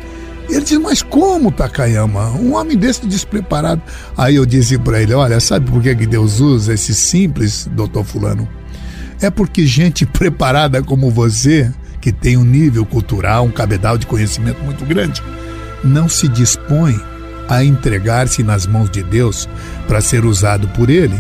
Ele 0.49 0.61
diz, 0.61 0.79
mas 0.79 1.03
como, 1.03 1.51
Takayama? 1.51 2.31
Um 2.31 2.55
homem 2.55 2.77
desse 2.77 3.05
despreparado. 3.07 3.83
Aí 4.17 4.37
eu 4.37 4.47
disse 4.47 4.79
para 4.79 5.03
ele: 5.03 5.13
olha, 5.13 5.41
sabe 5.41 5.71
por 5.71 5.83
que 5.83 5.95
Deus 6.07 6.41
usa 6.41 6.75
esse 6.75 6.95
simples, 6.95 7.69
doutor 7.73 8.05
Fulano? 8.05 8.49
É 9.21 9.29
porque 9.31 9.67
gente 9.67 10.07
preparada 10.07 10.83
como 10.83 11.11
você, 11.11 11.71
que 12.01 12.13
tem 12.13 12.37
um 12.37 12.45
nível 12.45 12.87
cultural, 12.87 13.45
um 13.45 13.51
cabedal 13.51 13.99
de 13.99 14.07
conhecimento 14.07 14.63
muito 14.63 14.85
grande, 14.85 15.23
não 15.83 16.09
se 16.09 16.29
dispõe 16.29 16.99
a 17.49 17.65
entregar-se 17.65 18.43
nas 18.43 18.67
mãos 18.67 18.91
de 18.91 19.03
Deus 19.03 19.49
para 19.87 20.01
ser 20.01 20.25
usado 20.25 20.69
por 20.69 20.91
Ele. 20.91 21.17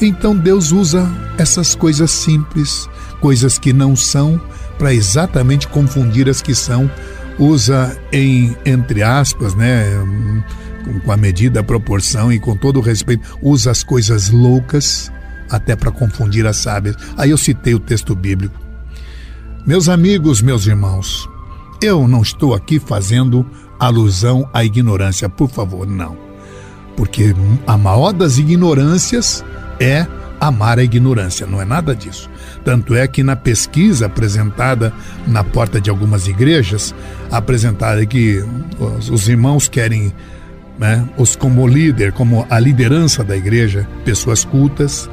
Então 0.00 0.34
Deus 0.34 0.72
usa 0.72 1.06
essas 1.36 1.74
coisas 1.74 2.10
simples, 2.10 2.88
coisas 3.20 3.58
que 3.58 3.72
não 3.72 3.94
são, 3.94 4.40
para 4.78 4.94
exatamente 4.94 5.68
confundir 5.68 6.28
as 6.28 6.40
que 6.40 6.54
são. 6.54 6.90
Usa 7.38 7.96
em, 8.12 8.56
entre 8.64 9.02
aspas, 9.02 9.54
né? 9.54 9.84
Com 11.04 11.12
a 11.12 11.16
medida, 11.16 11.60
a 11.60 11.64
proporção 11.64 12.32
e 12.32 12.38
com 12.38 12.56
todo 12.56 12.78
o 12.78 12.82
respeito, 12.82 13.38
usa 13.42 13.70
as 13.70 13.82
coisas 13.82 14.30
loucas 14.30 15.12
até 15.50 15.76
para 15.76 15.90
confundir 15.90 16.46
as 16.46 16.56
sábias. 16.56 16.96
Aí 17.16 17.30
eu 17.30 17.38
citei 17.38 17.74
o 17.74 17.80
texto 17.80 18.14
bíblico. 18.14 18.58
Meus 19.66 19.88
amigos, 19.88 20.40
meus 20.40 20.66
irmãos, 20.66 21.28
eu 21.82 22.08
não 22.08 22.22
estou 22.22 22.54
aqui 22.54 22.78
fazendo 22.78 23.44
alusão 23.78 24.48
à 24.52 24.64
ignorância, 24.64 25.28
por 25.28 25.50
favor, 25.50 25.86
não. 25.86 26.16
Porque 26.96 27.34
a 27.66 27.76
maior 27.76 28.12
das 28.12 28.38
ignorâncias 28.38 29.44
é 29.80 30.06
amar 30.38 30.78
a 30.78 30.84
ignorância, 30.84 31.46
não 31.46 31.60
é 31.60 31.64
nada 31.64 31.94
disso. 31.94 32.30
Tanto 32.64 32.94
é 32.94 33.06
que 33.06 33.22
na 33.22 33.36
pesquisa 33.36 34.06
apresentada 34.06 34.92
na 35.26 35.42
porta 35.42 35.80
de 35.80 35.90
algumas 35.90 36.26
igrejas, 36.28 36.94
apresentada 37.30 38.04
que 38.06 38.44
os, 38.78 39.10
os 39.10 39.28
irmãos 39.28 39.68
querem 39.68 40.12
né, 40.78 41.06
os 41.18 41.36
como 41.36 41.66
líder, 41.66 42.12
como 42.12 42.46
a 42.48 42.58
liderança 42.58 43.22
da 43.22 43.36
igreja, 43.36 43.86
pessoas 44.04 44.44
cultas, 44.44 45.10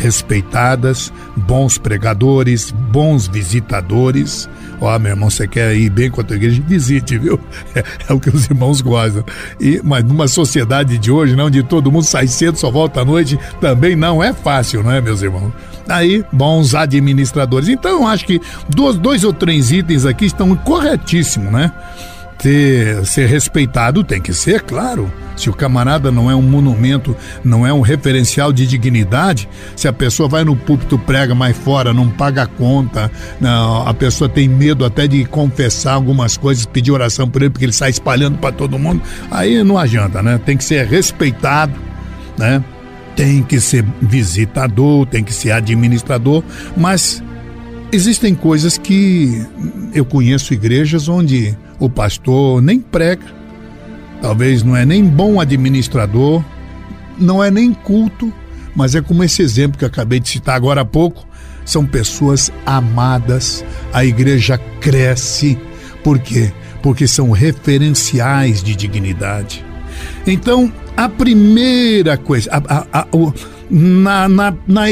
respeitadas, 0.00 1.12
bons 1.36 1.76
pregadores, 1.76 2.70
bons 2.70 3.28
visitadores. 3.28 4.48
Ó, 4.80 4.96
oh, 4.96 4.98
meu 4.98 5.10
irmão, 5.12 5.28
você 5.28 5.46
quer 5.46 5.76
ir 5.76 5.90
bem 5.90 6.10
com 6.10 6.22
a 6.22 6.24
tua 6.24 6.36
igreja? 6.36 6.62
Visite, 6.66 7.18
viu? 7.18 7.38
É, 7.74 7.84
é, 8.08 8.12
o 8.12 8.18
que 8.18 8.30
os 8.30 8.46
irmãos 8.46 8.80
gostam. 8.80 9.22
E, 9.60 9.80
mas 9.84 10.02
numa 10.02 10.26
sociedade 10.26 10.96
de 10.96 11.10
hoje, 11.10 11.36
não, 11.36 11.46
onde 11.46 11.62
todo 11.62 11.92
mundo 11.92 12.04
sai 12.04 12.26
cedo, 12.26 12.56
só 12.56 12.70
volta 12.70 13.02
à 13.02 13.04
noite, 13.04 13.38
também 13.60 13.94
não 13.94 14.24
é 14.24 14.32
fácil, 14.32 14.82
não 14.82 14.90
é, 14.90 15.00
meus 15.02 15.20
irmãos? 15.20 15.52
Aí, 15.86 16.24
bons 16.32 16.74
administradores. 16.74 17.68
Então, 17.68 18.00
eu 18.00 18.06
acho 18.06 18.24
que 18.24 18.40
dois, 18.68 18.96
dois 18.96 19.22
ou 19.22 19.34
três 19.34 19.70
itens 19.70 20.06
aqui 20.06 20.24
estão 20.24 20.56
corretíssimos, 20.56 21.52
né? 21.52 21.72
Ter, 22.42 23.04
ser 23.04 23.26
respeitado 23.26 24.02
tem 24.02 24.20
que 24.20 24.32
ser, 24.32 24.62
claro. 24.62 25.10
Se 25.36 25.48
o 25.48 25.54
camarada 25.54 26.10
não 26.10 26.30
é 26.30 26.34
um 26.34 26.42
monumento, 26.42 27.16
não 27.42 27.66
é 27.66 27.72
um 27.72 27.80
referencial 27.80 28.52
de 28.52 28.66
dignidade, 28.66 29.48
se 29.74 29.88
a 29.88 29.92
pessoa 29.92 30.28
vai 30.28 30.44
no 30.44 30.54
púlpito, 30.54 30.98
prega 30.98 31.34
mais 31.34 31.56
fora, 31.56 31.94
não 31.94 32.10
paga 32.10 32.42
a 32.42 32.46
conta, 32.46 33.10
não, 33.40 33.86
a 33.86 33.94
pessoa 33.94 34.28
tem 34.28 34.48
medo 34.48 34.84
até 34.84 35.06
de 35.06 35.24
confessar 35.24 35.94
algumas 35.94 36.36
coisas, 36.36 36.66
pedir 36.66 36.90
oração 36.90 37.28
por 37.28 37.42
ele, 37.42 37.50
porque 37.50 37.64
ele 37.64 37.72
sai 37.72 37.90
espalhando 37.90 38.38
para 38.38 38.52
todo 38.52 38.78
mundo, 38.78 39.02
aí 39.30 39.62
não 39.64 39.78
adianta, 39.78 40.22
né? 40.22 40.38
Tem 40.44 40.56
que 40.56 40.64
ser 40.64 40.86
respeitado, 40.86 41.74
né? 42.36 42.62
Tem 43.16 43.42
que 43.42 43.60
ser 43.60 43.84
visitador, 44.00 45.06
tem 45.06 45.24
que 45.24 45.32
ser 45.32 45.52
administrador, 45.52 46.42
mas 46.76 47.22
existem 47.92 48.34
coisas 48.34 48.76
que 48.76 49.42
eu 49.94 50.04
conheço 50.04 50.52
igrejas 50.52 51.08
onde 51.08 51.56
o 51.80 51.88
pastor 51.88 52.62
nem 52.62 52.78
prega, 52.78 53.26
talvez 54.20 54.62
não 54.62 54.76
é 54.76 54.84
nem 54.84 55.04
bom 55.04 55.40
administrador, 55.40 56.44
não 57.18 57.42
é 57.42 57.50
nem 57.50 57.72
culto, 57.72 58.32
mas 58.76 58.94
é 58.94 59.00
como 59.00 59.24
esse 59.24 59.42
exemplo 59.42 59.78
que 59.78 59.84
eu 59.84 59.88
acabei 59.88 60.20
de 60.20 60.28
citar 60.28 60.54
agora 60.54 60.82
há 60.82 60.84
pouco. 60.84 61.26
São 61.64 61.84
pessoas 61.84 62.52
amadas, 62.64 63.64
a 63.92 64.04
igreja 64.04 64.58
cresce. 64.80 65.58
Por 66.04 66.18
quê? 66.18 66.52
Porque 66.82 67.06
são 67.06 67.30
referenciais 67.30 68.62
de 68.62 68.74
dignidade. 68.74 69.64
Então, 70.26 70.72
a 70.96 71.08
primeira 71.08 72.16
coisa, 72.16 72.50
a, 72.52 72.78
a, 72.78 73.00
a, 73.00 73.06
na, 73.70 74.28
na, 74.28 74.54
na, 74.66 74.84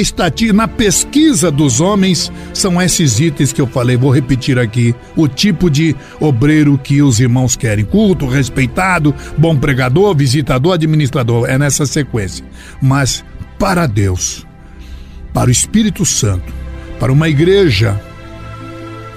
na 0.54 0.68
pesquisa 0.68 1.50
dos 1.50 1.80
homens, 1.80 2.30
são 2.54 2.80
esses 2.80 3.18
itens 3.18 3.52
que 3.52 3.60
eu 3.60 3.66
falei. 3.66 3.96
Vou 3.96 4.10
repetir 4.10 4.58
aqui: 4.58 4.94
o 5.16 5.26
tipo 5.26 5.68
de 5.68 5.96
obreiro 6.20 6.78
que 6.78 7.02
os 7.02 7.18
irmãos 7.18 7.56
querem: 7.56 7.84
culto, 7.84 8.26
respeitado, 8.26 9.14
bom 9.36 9.56
pregador, 9.56 10.14
visitador, 10.14 10.74
administrador. 10.74 11.48
É 11.48 11.58
nessa 11.58 11.84
sequência. 11.84 12.44
Mas 12.80 13.24
para 13.58 13.86
Deus, 13.86 14.46
para 15.34 15.48
o 15.48 15.52
Espírito 15.52 16.04
Santo, 16.04 16.52
para 17.00 17.12
uma 17.12 17.28
igreja 17.28 18.00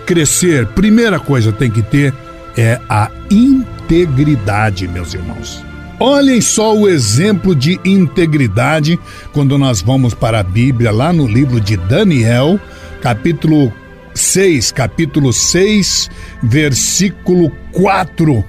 crescer, 0.05 0.65
primeira 0.67 1.19
coisa 1.19 1.51
tem 1.51 1.69
que 1.69 1.81
ter 1.81 2.13
é 2.57 2.79
a 2.89 3.09
integridade, 3.29 4.87
meus 4.87 5.13
irmãos. 5.13 5.70
Olhem 6.03 6.41
só 6.41 6.75
o 6.75 6.89
exemplo 6.89 7.55
de 7.55 7.79
integridade 7.85 8.99
quando 9.31 9.55
nós 9.55 9.83
vamos 9.83 10.15
para 10.15 10.39
a 10.39 10.43
Bíblia, 10.43 10.91
lá 10.91 11.13
no 11.13 11.27
livro 11.27 11.61
de 11.61 11.77
Daniel, 11.77 12.59
capítulo 13.03 13.71
6, 14.15 14.71
capítulo 14.71 15.31
6, 15.31 16.09
versículo 16.41 17.51
4. 17.71 18.43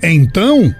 Então, 0.00 0.72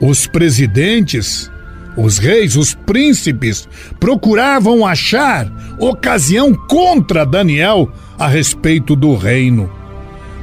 os 0.00 0.26
presidentes, 0.26 1.48
os 1.96 2.18
reis, 2.18 2.56
os 2.56 2.74
príncipes 2.74 3.68
procuravam 4.00 4.84
achar 4.84 5.46
ocasião 5.78 6.52
contra 6.52 7.24
Daniel 7.24 7.88
a 8.18 8.26
respeito 8.26 8.96
do 8.96 9.14
reino, 9.14 9.70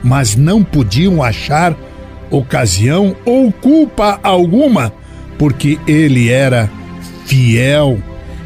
mas 0.01 0.37
não 0.37 0.63
podiam 0.63 1.21
achar 1.21 1.75
ocasião 2.33 3.15
ou 3.25 3.51
culpa 3.51 4.19
alguma, 4.23 4.91
porque 5.37 5.77
ele 5.87 6.29
era 6.29 6.69
fiel 7.25 7.99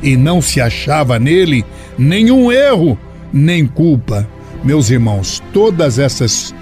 e 0.04 0.16
não 0.18 0.42
se 0.42 0.60
achava 0.60 1.18
nele 1.18 1.66
nenhum 1.98 2.52
erro 2.52 3.00
nem 3.32 3.66
culpa. 3.66 4.28
Meus 4.64 4.90
irmãos, 4.90 5.42
todas 5.54 6.00
essas 6.00 6.54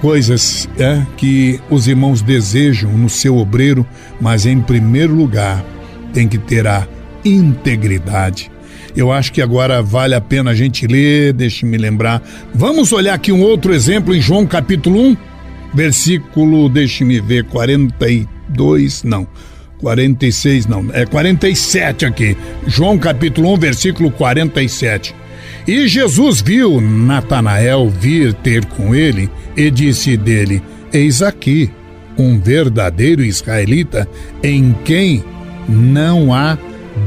coisas 0.00 0.68
é, 0.78 1.02
que 1.16 1.60
os 1.70 1.86
irmãos 1.86 2.20
desejam 2.20 2.90
no 2.92 3.08
seu 3.08 3.36
obreiro, 3.38 3.86
mas 4.20 4.44
em 4.44 4.60
primeiro 4.60 5.14
lugar 5.14 5.64
tem 6.12 6.26
que 6.26 6.38
ter 6.38 6.66
a 6.66 6.86
integridade. 7.24 8.50
Eu 8.96 9.10
acho 9.10 9.32
que 9.32 9.42
agora 9.42 9.82
vale 9.82 10.14
a 10.14 10.20
pena 10.20 10.50
a 10.50 10.54
gente 10.54 10.86
ler, 10.86 11.32
deixe-me 11.32 11.76
lembrar. 11.76 12.22
Vamos 12.54 12.92
olhar 12.92 13.14
aqui 13.14 13.32
um 13.32 13.42
outro 13.42 13.74
exemplo 13.74 14.14
em 14.14 14.20
João 14.20 14.46
capítulo 14.46 15.00
1 15.00 15.16
versículo, 15.74 16.68
deixe-me 16.68 17.20
ver, 17.20 17.44
42, 17.44 19.02
não. 19.02 19.26
46 19.78 20.66
não, 20.66 20.86
é 20.92 21.04
47 21.04 22.06
aqui. 22.06 22.36
João 22.66 22.96
capítulo 22.96 23.52
1, 23.54 23.56
versículo 23.58 24.10
47. 24.10 25.14
E 25.66 25.86
Jesus 25.86 26.40
viu 26.40 26.80
Natanael 26.80 27.90
vir 27.90 28.32
ter 28.32 28.64
com 28.64 28.94
ele 28.94 29.28
e 29.56 29.70
disse 29.70 30.16
dele: 30.16 30.62
Eis 30.92 31.20
aqui 31.20 31.70
um 32.16 32.38
verdadeiro 32.38 33.22
israelita 33.22 34.08
em 34.42 34.74
quem 34.84 35.22
não 35.68 36.32
há 36.32 36.56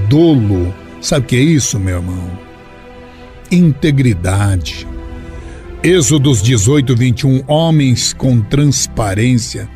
dolo. 0.09 0.73
Sabe 1.01 1.25
o 1.25 1.29
que 1.29 1.35
é 1.35 1.39
isso, 1.39 1.79
meu 1.79 1.97
irmão? 1.97 2.31
Integridade 3.49 4.87
Êxodos 5.87 6.41
18, 6.41 6.97
21, 6.97 7.43
homens 7.47 8.11
com 8.11 8.41
transparência. 8.41 9.69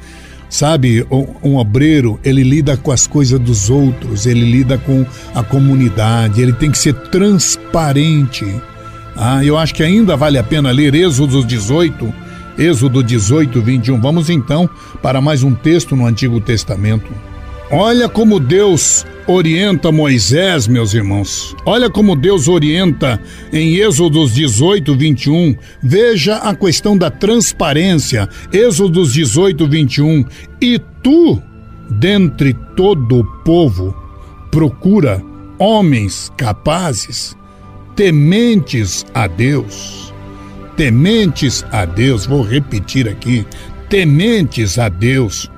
Sabe, 0.50 1.08
um, 1.42 1.56
obreiro, 1.56 2.20
ele 2.22 2.44
lida 2.44 2.76
com 2.76 2.92
as 2.92 3.08
coisas 3.08 3.40
dos 3.40 3.70
outros, 3.70 4.26
ele 4.26 4.42
lida 4.42 4.78
com 4.78 5.06
a 5.34 5.42
comunidade, 5.42 6.42
ele 6.42 6.52
tem 6.52 6.70
que 6.70 6.78
ser 6.78 6.94
transparente. 6.94 8.46
Ah, 9.16 9.42
eu 9.46 9.58
acho 9.58 9.74
que 9.74 9.84
ainda 9.84 10.18
vale 10.18 10.38
a 10.38 10.44
pena 10.44 10.70
ler 10.70 10.94
Êxodo 10.94 11.46
18, 11.46 12.14
Êxodo 12.58 13.02
18, 13.02 13.62
21. 13.62 14.02
Vamos 14.02 14.30
então 14.30 14.70
para 15.02 15.22
mais 15.22 15.44
um 15.44 15.56
texto 15.56 15.96
no 15.96 16.06
Antigo 16.06 16.42
Testamento. 16.42 17.10
Olha 17.72 18.10
como 18.10 18.38
Deus 18.38 19.06
orienta 19.28 19.92
Moisés, 19.92 20.68
meus 20.68 20.94
irmãos. 20.94 21.56
Olha 21.66 21.90
como 21.90 22.16
Deus 22.16 22.48
orienta 22.48 23.22
em 23.52 23.76
Êxodos 23.76 24.34
18, 24.34 24.96
21. 24.96 25.56
Veja 25.82 26.38
a 26.38 26.56
questão 26.56 26.98
da 26.98 27.10
transparência. 27.10 28.28
Êxodos 28.52 29.14
18, 29.14 29.68
21. 29.68 30.26
E 30.62 30.80
tu, 31.02 31.42
dentre 31.90 32.54
todo 32.76 33.20
o 33.20 33.26
povo, 33.44 33.96
procura 34.50 35.24
homens 35.58 36.32
capazes, 36.38 37.36
tementes 37.96 39.06
a 39.14 39.28
Deus. 39.28 40.14
Tementes 40.76 41.66
a 41.72 41.86
Deus, 41.86 42.26
vou 42.26 42.42
repetir 42.42 43.08
aqui. 43.08 43.46
Tementes 43.90 44.80
a 44.80 44.90
Deus 44.90 45.50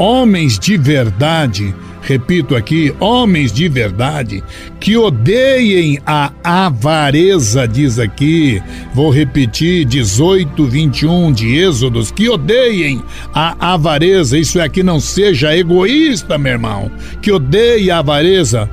homens 0.00 0.58
de 0.58 0.78
verdade, 0.78 1.74
repito 2.02 2.56
aqui, 2.56 2.94
homens 2.98 3.52
de 3.52 3.68
verdade, 3.68 4.42
que 4.78 4.96
odeiem 4.96 5.98
a 6.06 6.32
avareza, 6.42 7.66
diz 7.66 7.98
aqui, 7.98 8.62
vou 8.94 9.10
repetir, 9.10 9.84
18, 9.84 10.64
21 10.64 11.32
de 11.32 11.56
Êxodos, 11.56 12.10
que 12.10 12.28
odeiem 12.28 13.02
a 13.34 13.72
avareza, 13.72 14.38
isso 14.38 14.58
é 14.58 14.68
que 14.68 14.82
não 14.82 15.00
seja 15.00 15.56
egoísta, 15.56 16.38
meu 16.38 16.52
irmão, 16.52 16.90
que 17.20 17.30
odeie 17.32 17.90
a 17.90 17.98
avareza. 17.98 18.68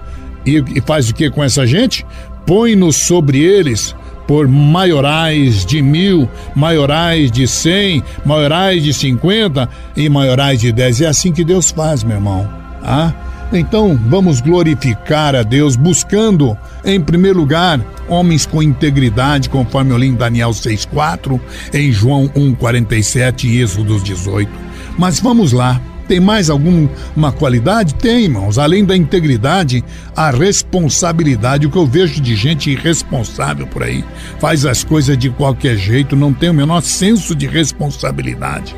E, 0.45 0.63
e 0.75 0.81
faz 0.81 1.09
o 1.09 1.13
que 1.13 1.29
com 1.29 1.43
essa 1.43 1.67
gente? 1.67 2.05
Põe-nos 2.45 2.95
sobre 2.95 3.39
eles 3.39 3.93
por 4.27 4.47
maiorais 4.47 5.65
de 5.65 5.81
mil, 5.81 6.29
maiorais 6.53 7.31
de 7.31 7.47
cem, 7.47 8.03
maiorais 8.25 8.83
de 8.83 8.93
cinquenta 8.93 9.69
e 9.95 10.09
maiorais 10.09 10.59
de 10.59 10.71
dez. 10.71 11.01
É 11.01 11.07
assim 11.07 11.31
que 11.31 11.45
Deus 11.45 11.71
faz, 11.71 12.03
meu 12.03 12.17
irmão. 12.17 12.66
Ah? 12.87 13.13
Então 13.51 13.99
vamos 14.07 14.41
glorificar 14.41 15.35
a 15.35 15.43
Deus, 15.43 15.75
buscando, 15.75 16.57
em 16.83 16.99
primeiro 16.99 17.37
lugar, 17.37 17.79
homens 18.07 18.45
com 18.45 18.63
integridade, 18.63 19.49
conforme 19.49 19.91
eu 19.91 19.97
li 19.97 20.07
em 20.07 20.15
Daniel 20.15 20.51
6,4, 20.51 21.39
em 21.73 21.91
João 21.91 22.27
1,47 22.29 23.45
e 23.45 23.61
Êxodo 23.61 23.99
18. 23.99 24.49
Mas 24.97 25.19
vamos 25.19 25.51
lá, 25.51 25.79
Tem 26.07 26.21
mais 26.21 26.49
alguma 26.49 27.33
qualidade? 27.37 27.93
Tem, 27.95 28.23
irmãos. 28.23 28.57
Além 28.57 28.85
da 28.85 28.95
integridade, 28.95 29.83
a 30.15 30.31
responsabilidade. 30.31 31.67
O 31.67 31.69
que 31.69 31.77
eu 31.77 31.85
vejo 31.85 32.21
de 32.21 32.33
gente 32.33 32.71
irresponsável 32.71 33.67
por 33.67 33.83
aí. 33.83 34.05
Faz 34.39 34.65
as 34.65 34.85
coisas 34.85 35.17
de 35.17 35.29
qualquer 35.29 35.75
jeito, 35.75 36.15
não 36.15 36.31
tem 36.31 36.49
o 36.49 36.53
menor 36.53 36.81
senso 36.81 37.35
de 37.35 37.45
responsabilidade. 37.45 38.73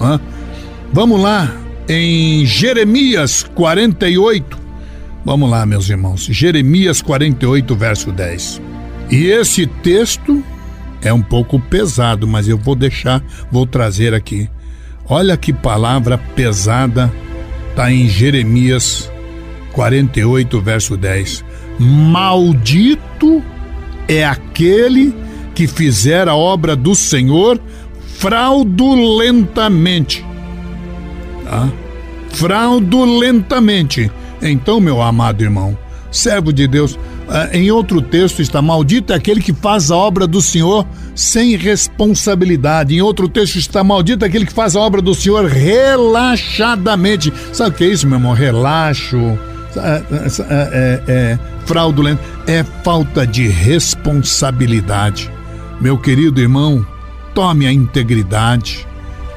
Hã? 0.00 0.18
Vamos 0.90 1.20
lá, 1.20 1.52
em 1.92 2.46
Jeremias 2.46 3.42
48. 3.42 4.56
Vamos 5.24 5.50
lá, 5.50 5.66
meus 5.66 5.90
irmãos. 5.90 6.28
Jeremias 6.30 7.02
48, 7.02 7.74
verso 7.74 8.12
10. 8.12 8.62
E 9.10 9.26
esse 9.26 9.66
texto 9.66 10.40
é 11.02 11.12
um 11.12 11.20
pouco 11.20 11.58
pesado, 11.58 12.28
mas 12.28 12.46
eu 12.46 12.56
vou 12.56 12.76
deixar, 12.76 13.20
vou 13.50 13.66
trazer 13.66 14.14
aqui. 14.14 14.48
Olha 15.08 15.36
que 15.36 15.52
palavra 15.52 16.16
pesada 16.16 17.12
está 17.70 17.92
em 17.92 18.08
Jeremias 18.08 19.10
48, 19.72 20.60
verso 20.60 20.96
10. 20.96 21.44
Maldito 21.76 23.42
é 24.06 24.24
aquele 24.24 25.12
que 25.56 25.66
fizer 25.66 26.28
a 26.28 26.36
obra 26.36 26.76
do 26.76 26.94
Senhor 26.94 27.60
fraudulentamente. 28.16 30.29
Tá? 31.44 31.68
Fraudulentamente. 32.30 34.10
Então, 34.42 34.80
meu 34.80 35.02
amado 35.02 35.42
irmão, 35.42 35.76
servo 36.10 36.52
de 36.52 36.66
Deus, 36.66 36.98
ah, 37.28 37.48
em 37.52 37.70
outro 37.70 38.02
texto 38.02 38.42
está: 38.42 38.60
Maldito 38.60 39.12
é 39.12 39.16
aquele 39.16 39.40
que 39.40 39.52
faz 39.52 39.90
a 39.90 39.96
obra 39.96 40.26
do 40.26 40.42
Senhor 40.42 40.84
sem 41.14 41.56
responsabilidade. 41.56 42.94
Em 42.94 43.00
outro 43.00 43.28
texto 43.28 43.56
está: 43.56 43.84
Maldito 43.84 44.24
é 44.24 44.28
aquele 44.28 44.46
que 44.46 44.52
faz 44.52 44.74
a 44.74 44.80
obra 44.80 45.00
do 45.00 45.14
Senhor 45.14 45.44
relaxadamente. 45.46 47.32
Sabe 47.52 47.70
o 47.70 47.72
que 47.74 47.84
é 47.84 47.88
isso, 47.88 48.06
meu 48.08 48.18
irmão? 48.18 48.32
Relaxo. 48.32 49.38
É, 49.76 50.02
é, 50.50 51.02
é, 51.06 51.38
fraudulento. 51.64 52.20
É 52.48 52.64
falta 52.82 53.24
de 53.24 53.46
responsabilidade. 53.46 55.30
Meu 55.80 55.96
querido 55.96 56.40
irmão, 56.40 56.84
tome 57.32 57.64
a 57.64 57.72
integridade, 57.72 58.86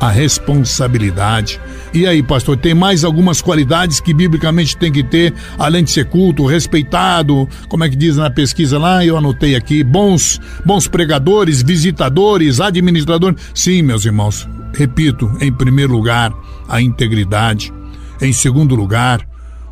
a 0.04 0.10
responsabilidade 0.10 1.60
e 1.94 2.08
aí, 2.08 2.24
pastor, 2.24 2.58
tem 2.58 2.74
mais 2.74 3.04
algumas 3.04 3.39
qualidades 3.39 4.00
que 4.00 4.16
biblicamente 4.16 4.76
tem 4.76 4.92
que 4.92 5.04
ter, 5.04 5.32
além 5.60 5.84
de 5.84 5.92
ser 5.92 6.06
culto, 6.06 6.48
respeitado, 6.48 7.48
como 7.70 7.84
é 7.84 7.89
que 7.89 7.96
diz 7.96 8.18
na 8.18 8.32
pesquisa 8.32 8.80
lá, 8.80 9.06
eu 9.06 9.16
anotei 9.16 9.56
aqui, 9.56 9.84
bons, 9.84 10.42
bons 10.66 10.88
pregadores, 10.88 11.62
visitadores, 11.62 12.60
administradores. 12.60 13.39
Sim, 13.54 13.84
meus 13.84 14.06
irmãos, 14.06 14.50
repito, 14.76 15.32
em 15.39 15.54
primeiro 15.54 15.94
lugar, 15.94 16.34
a 16.68 16.82
integridade. 16.82 17.72
Em 18.20 18.34
segundo 18.34 18.74
lugar, 18.74 19.28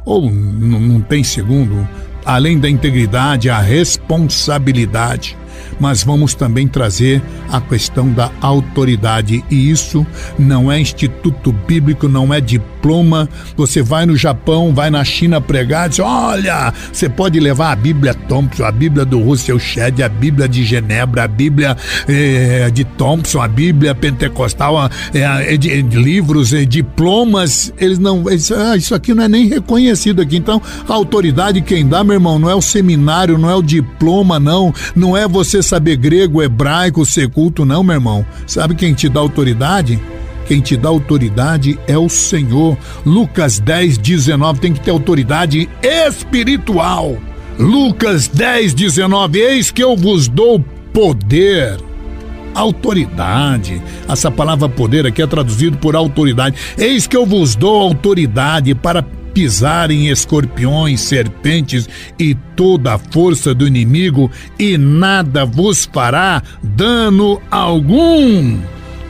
ou 0.06 0.30
não 0.30 1.02
tem 1.02 1.24
segundo, 1.24 1.88
além 2.24 2.60
da 2.60 2.70
integridade, 2.70 3.50
a 3.50 3.60
responsabilidade 3.60 5.36
mas 5.80 6.04
vamos 6.04 6.34
também 6.34 6.68
trazer 6.68 7.22
a 7.50 7.60
questão 7.60 8.12
da 8.12 8.32
autoridade. 8.42 9.44
E 9.50 9.70
isso 9.70 10.06
não 10.38 10.72
é 10.72 10.80
instituto 10.80 11.52
bíblico, 11.52 12.08
não 12.08 12.34
é 12.34 12.40
diploma. 12.40 13.30
Você 13.56 13.82
vai 13.82 14.06
no 14.06 14.16
Japão, 14.16 14.74
vai 14.74 14.90
na 14.90 15.04
China 15.04 15.40
pregar, 15.42 15.90
diz: 15.90 16.00
olha, 16.00 16.74
você 16.92 17.10
pode 17.10 17.40
levar 17.40 17.72
a 17.72 17.76
Bíblia 17.76 18.14
Thompson, 18.14 18.64
a 18.64 18.72
Bíblia 18.72 19.06
do 19.06 19.20
Russell 19.20 19.60
Shedd, 19.60 20.02
a 20.02 20.10
Bíblia 20.10 20.48
de 20.48 20.64
Genebra, 20.64 21.24
a 21.24 21.28
Bíblia 21.28 21.76
eh, 22.08 22.70
de 22.72 22.84
Thompson, 22.84 23.42
a 23.42 23.48
Bíblia 23.48 23.94
pentecostal, 23.94 24.90
eh, 25.14 25.58
de, 25.58 25.82
de 25.84 25.98
livros, 25.98 26.54
eh, 26.54 26.66
diplomas. 26.66 27.74
Eles 27.78 28.00
não. 28.00 28.30
Eles, 28.30 28.52
ah, 28.52 28.76
isso 28.76 28.94
aqui 28.96 29.14
não 29.14 29.24
é 29.24 29.28
nem 29.28 29.48
reconhecido 29.48 30.22
aqui. 30.22 30.38
Então, 30.38 30.62
a 30.88 30.94
autoridade 30.94 31.62
quem 31.62 31.88
dá, 31.88 32.04
meu 32.04 32.16
irmão, 32.16 32.38
não 32.38 32.50
é 32.50 32.56
o 32.56 32.62
seminário, 32.62 33.38
não 33.38 33.50
é 33.50 33.56
o 33.56 33.62
diploma, 33.62 34.40
não. 34.40 34.74
Não 34.96 35.16
é 35.16 35.28
você 35.28 35.51
saber 35.62 35.98
grego, 35.98 36.42
hebraico, 36.42 37.06
ser 37.06 37.30
culto, 37.30 37.66
não, 37.66 37.84
meu 37.84 37.96
irmão. 37.96 38.26
Sabe 38.46 38.76
quem 38.76 38.94
te 38.94 39.10
dá 39.10 39.20
autoridade? 39.20 40.00
Quem 40.48 40.62
te 40.62 40.78
dá 40.78 40.90
autoridade 40.90 41.80
é 41.88 41.98
o 41.98 42.10
Senhor. 42.10 42.78
Lucas 43.06 43.60
10, 43.60 43.98
19 43.98 44.60
tem 44.60 44.74
que 44.74 44.80
ter 44.80 44.92
autoridade 44.92 45.70
espiritual. 45.82 47.18
Lucas 47.58 48.28
10, 48.28 48.74
19: 48.74 49.40
Eis 49.40 49.72
que 49.72 49.84
eu 49.84 49.96
vos 49.96 50.28
dou 50.28 50.64
poder 50.94 51.78
autoridade. 52.54 53.82
Essa 54.08 54.30
palavra 54.30 54.68
poder 54.68 55.06
aqui 55.06 55.22
é 55.22 55.28
traduzido 55.28 55.78
por 55.78 55.96
autoridade. 55.96 56.56
Eis 56.78 57.08
que 57.08 57.16
eu 57.16 57.26
vos 57.26 57.56
dou 57.56 57.82
autoridade 57.82 58.76
para 58.76 59.06
pisar 59.34 59.92
em 59.92 60.10
escorpiões, 60.10 61.02
serpentes 61.02 61.88
e 62.20 62.36
toda 62.56 62.94
a 62.94 62.98
força 62.98 63.54
do 63.54 63.68
inimigo, 63.68 64.30
e 64.58 64.78
nada 64.78 65.46
vos 65.46 65.90
fará 65.92 66.42
dano 66.62 67.42
algum. 67.50 68.60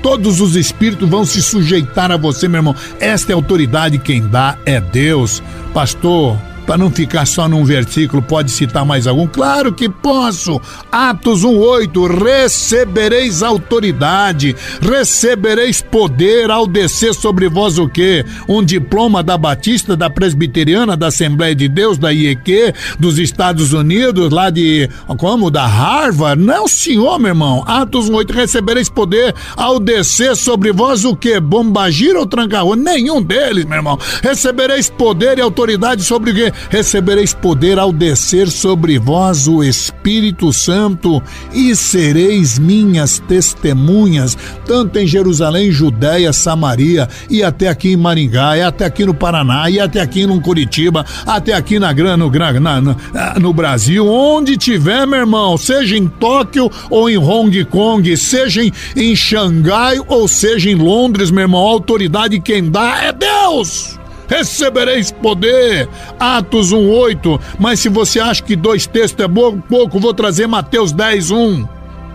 Todos 0.02 0.42
os 0.42 0.56
espíritos 0.56 1.08
vão 1.08 1.24
se 1.26 1.42
sujeitar 1.42 2.12
a 2.12 2.18
você, 2.18 2.48
meu 2.48 2.60
irmão. 2.60 2.76
Esta 3.00 3.32
é 3.32 3.34
a 3.34 3.38
autoridade, 3.38 4.00
quem 4.00 4.28
dá 4.28 4.58
é 4.66 4.82
Deus. 4.82 5.44
Pastor, 5.74 6.38
para 6.72 6.78
não 6.78 6.90
ficar 6.90 7.26
só 7.28 7.50
num 7.50 7.66
versículo, 7.66 8.22
pode 8.22 8.50
citar 8.50 8.86
mais 8.86 9.06
algum? 9.06 9.28
Claro 9.28 9.74
que 9.74 9.90
posso. 9.90 10.62
Atos 10.90 11.44
1:8, 11.44 12.08
recebereis 12.08 13.44
autoridade, 13.44 14.56
recebereis 14.82 15.82
poder 15.82 16.50
ao 16.50 16.66
descer 16.66 17.14
sobre 17.14 17.50
vós 17.50 17.78
o 17.78 17.90
quê? 17.90 18.26
Um 18.48 18.64
diploma 18.64 19.22
da 19.22 19.38
Batista, 19.38 19.98
da 19.98 20.10
Presbiteriana, 20.10 20.96
da 20.96 21.08
Assembleia 21.08 21.54
de 21.54 21.68
Deus, 21.68 21.98
da 21.98 22.14
IEQ, 22.14 22.74
dos 22.98 23.20
Estados 23.20 23.74
Unidos, 23.74 24.32
lá 24.32 24.50
de 24.50 24.90
como 25.18 25.52
da 25.52 25.68
Harvard? 25.68 26.42
Não, 26.42 26.70
senhor, 26.70 27.20
meu 27.20 27.32
irmão. 27.32 27.66
Atos 27.68 28.10
1:8, 28.10 28.32
recebereis 28.32 28.88
poder 28.88 29.36
ao 29.58 29.78
descer 29.78 30.38
sobre 30.38 30.72
vós 30.72 31.04
o 31.04 31.18
quê? 31.18 31.38
Bombagira 31.38 32.18
ou 32.18 32.26
tranca 32.26 32.62
Nenhum 32.78 33.22
deles, 33.22 33.66
meu 33.66 33.76
irmão. 33.76 34.00
Recebereis 34.24 34.90
poder 34.90 35.38
e 35.38 35.42
autoridade 35.42 36.02
sobre 36.06 36.32
o 36.32 36.34
quê? 36.34 36.54
Recebereis 36.70 37.34
poder 37.34 37.80
ao 37.80 37.92
descer 37.92 38.50
sobre 38.50 38.98
vós 39.00 39.48
o 39.48 39.64
Espírito 39.64 40.52
Santo 40.54 41.22
e 41.54 41.76
sereis 41.76 42.60
minhas 42.60 43.20
testemunhas, 43.20 44.38
tanto 44.66 45.00
em 45.00 45.08
Jerusalém, 45.08 45.72
Judéia, 45.72 46.34
Samaria 46.34 47.08
e 47.30 47.44
até 47.44 47.68
aqui 47.68 47.94
em 47.94 47.98
Maringá, 47.98 48.58
e 48.58 48.62
até 48.62 48.86
aqui 48.86 49.06
no 49.06 49.14
Paraná, 49.14 49.70
e 49.70 49.80
até 49.80 50.02
aqui 50.02 50.26
no 50.26 50.42
Curitiba, 50.42 51.06
até 51.26 51.54
aqui 51.54 51.80
na, 51.80 51.94
na, 51.94 52.82
no, 52.82 52.96
no 53.40 53.54
Brasil, 53.54 54.08
onde 54.08 54.58
tiver, 54.58 55.06
meu 55.06 55.20
irmão, 55.20 55.58
seja 55.58 55.98
em 55.98 56.08
Tóquio 56.08 56.72
ou 56.90 57.10
em 57.10 57.18
Hong 57.18 57.64
Kong, 57.66 58.16
seja 58.18 58.64
em, 58.64 58.72
em 58.96 59.16
Xangai 59.16 59.98
ou 60.08 60.28
seja 60.28 60.70
em 60.70 60.76
Londres, 60.76 61.32
meu 61.32 61.44
irmão, 61.44 61.66
a 61.66 61.72
autoridade 61.72 62.40
quem 62.40 62.70
dá 62.70 63.04
é 63.04 63.12
Deus 63.12 64.01
recebereis 64.32 65.12
poder. 65.12 65.90
Atos 66.18 66.72
1:8. 66.72 67.40
Mas 67.60 67.82
se 67.82 67.90
você 67.90 68.20
acha 68.20 68.42
que 68.42 68.56
dois 68.56 68.88
textos 68.88 69.24
é 69.24 69.28
pouco, 69.68 70.00
vou 70.00 70.14
trazer 70.14 70.48
Mateus 70.48 70.94
10:1. 70.94 71.68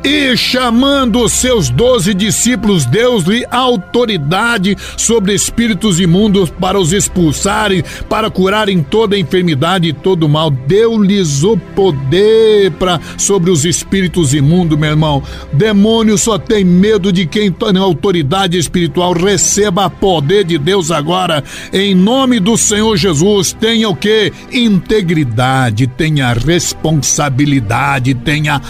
E 0.09 0.37
chamando 0.37 1.21
os 1.21 1.33
seus 1.33 1.69
doze 1.69 2.15
discípulos, 2.15 2.87
deu-lhe 2.87 3.45
autoridade 3.51 4.77
sobre 4.97 5.35
espíritos 5.35 5.99
imundos 5.99 6.49
para 6.49 6.79
os 6.79 6.93
expulsarem, 6.93 7.83
para 8.09 8.31
curarem 8.31 8.85
toda 8.85 9.19
enfermidade 9.19 9.89
e 9.89 9.93
todo 9.93 10.29
mal. 10.29 10.49
Deu-lhes 10.49 11.43
o 11.43 11.57
poder 11.57 12.71
para 12.79 13.01
sobre 13.19 13.51
os 13.51 13.65
espíritos 13.65 14.33
imundos, 14.33 14.79
meu 14.79 14.91
irmão. 14.91 15.21
Demônio 15.53 16.17
só 16.17 16.39
tem 16.39 16.65
medo 16.65 17.13
de 17.13 17.27
quem 17.27 17.51
tem 17.51 17.77
autoridade 17.77 18.57
espiritual. 18.57 19.13
Receba 19.13 19.91
poder 19.91 20.45
de 20.45 20.57
Deus 20.57 20.93
agora, 20.93 21.43
em 21.73 21.97
nome 21.97 22.39
do 22.39 22.57
Senhor 22.57 22.97
Jesus. 22.97 23.53
Tenha 23.53 23.89
o 23.89 23.97
que? 23.97 24.33
Integridade, 24.53 25.89
tenha 25.89 26.33
responsabilidade, 26.33 28.15
tenha 28.15 28.63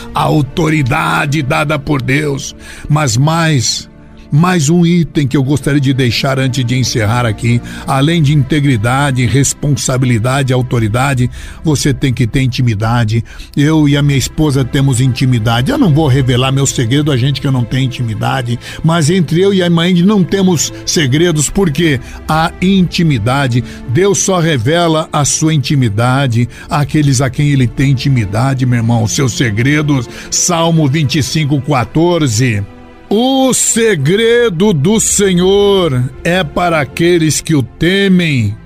dada 1.43 1.79
por 1.79 2.01
Deus, 2.03 2.55
mas 2.89 3.17
mais 3.17 3.89
mais 4.37 4.69
um 4.69 4.85
item 4.85 5.27
que 5.27 5.37
eu 5.37 5.43
gostaria 5.43 5.81
de 5.81 5.95
deixar 5.95 6.39
antes 6.39 6.65
de 6.65 6.77
encerrar 6.77 7.25
aqui. 7.25 7.61
Além 7.87 8.23
de 8.23 8.35
integridade, 8.35 9.25
responsabilidade, 9.25 10.53
autoridade, 10.53 11.31
você 11.65 11.95
tem 11.95 12.13
que 12.13 12.27
ter 12.27 12.43
intimidade. 12.43 13.25
Eu 13.57 13.89
e 13.89 13.97
a 13.97 14.03
minha 14.03 14.19
esposa 14.19 14.65
temos 14.65 15.01
intimidade. 15.01 15.71
Eu 15.71 15.79
não 15.79 15.93
vou 15.93 16.07
revelar 16.07 16.53
meu 16.53 16.67
segredo 16.67 17.11
a 17.11 17.17
gente 17.17 17.41
que 17.41 17.51
não 17.51 17.65
tenho 17.65 17.87
intimidade, 17.87 18.59
mas 18.85 19.09
entre 19.09 19.41
eu 19.41 19.55
e 19.55 19.63
a 19.63 19.71
mãe 19.71 19.95
não 20.03 20.23
temos 20.23 20.73
segredos 20.85 21.49
porque 21.49 21.99
a 22.29 22.53
intimidade, 22.61 23.65
Deus 23.89 24.19
só 24.19 24.39
revela 24.39 25.09
a 25.11 25.25
sua 25.25 25.55
intimidade 25.55 26.49
àqueles 26.69 27.23
a 27.23 27.31
quem 27.31 27.49
ele 27.49 27.67
tem 27.67 27.93
intimidade, 27.93 28.67
meu 28.67 28.79
irmão, 28.79 29.07
seus 29.07 29.33
segredos. 29.33 30.07
Salmo 30.31 30.87
25, 30.87 31.61
14. 31.63 32.76
O 33.09 33.55
segredo 33.55 34.73
do 34.73 34.99
Senhor 34.99 36.11
é 36.25 36.43
para 36.43 36.81
aqueles 36.81 37.41
que 37.41 37.55
o 37.55 37.63
temem 37.63 38.57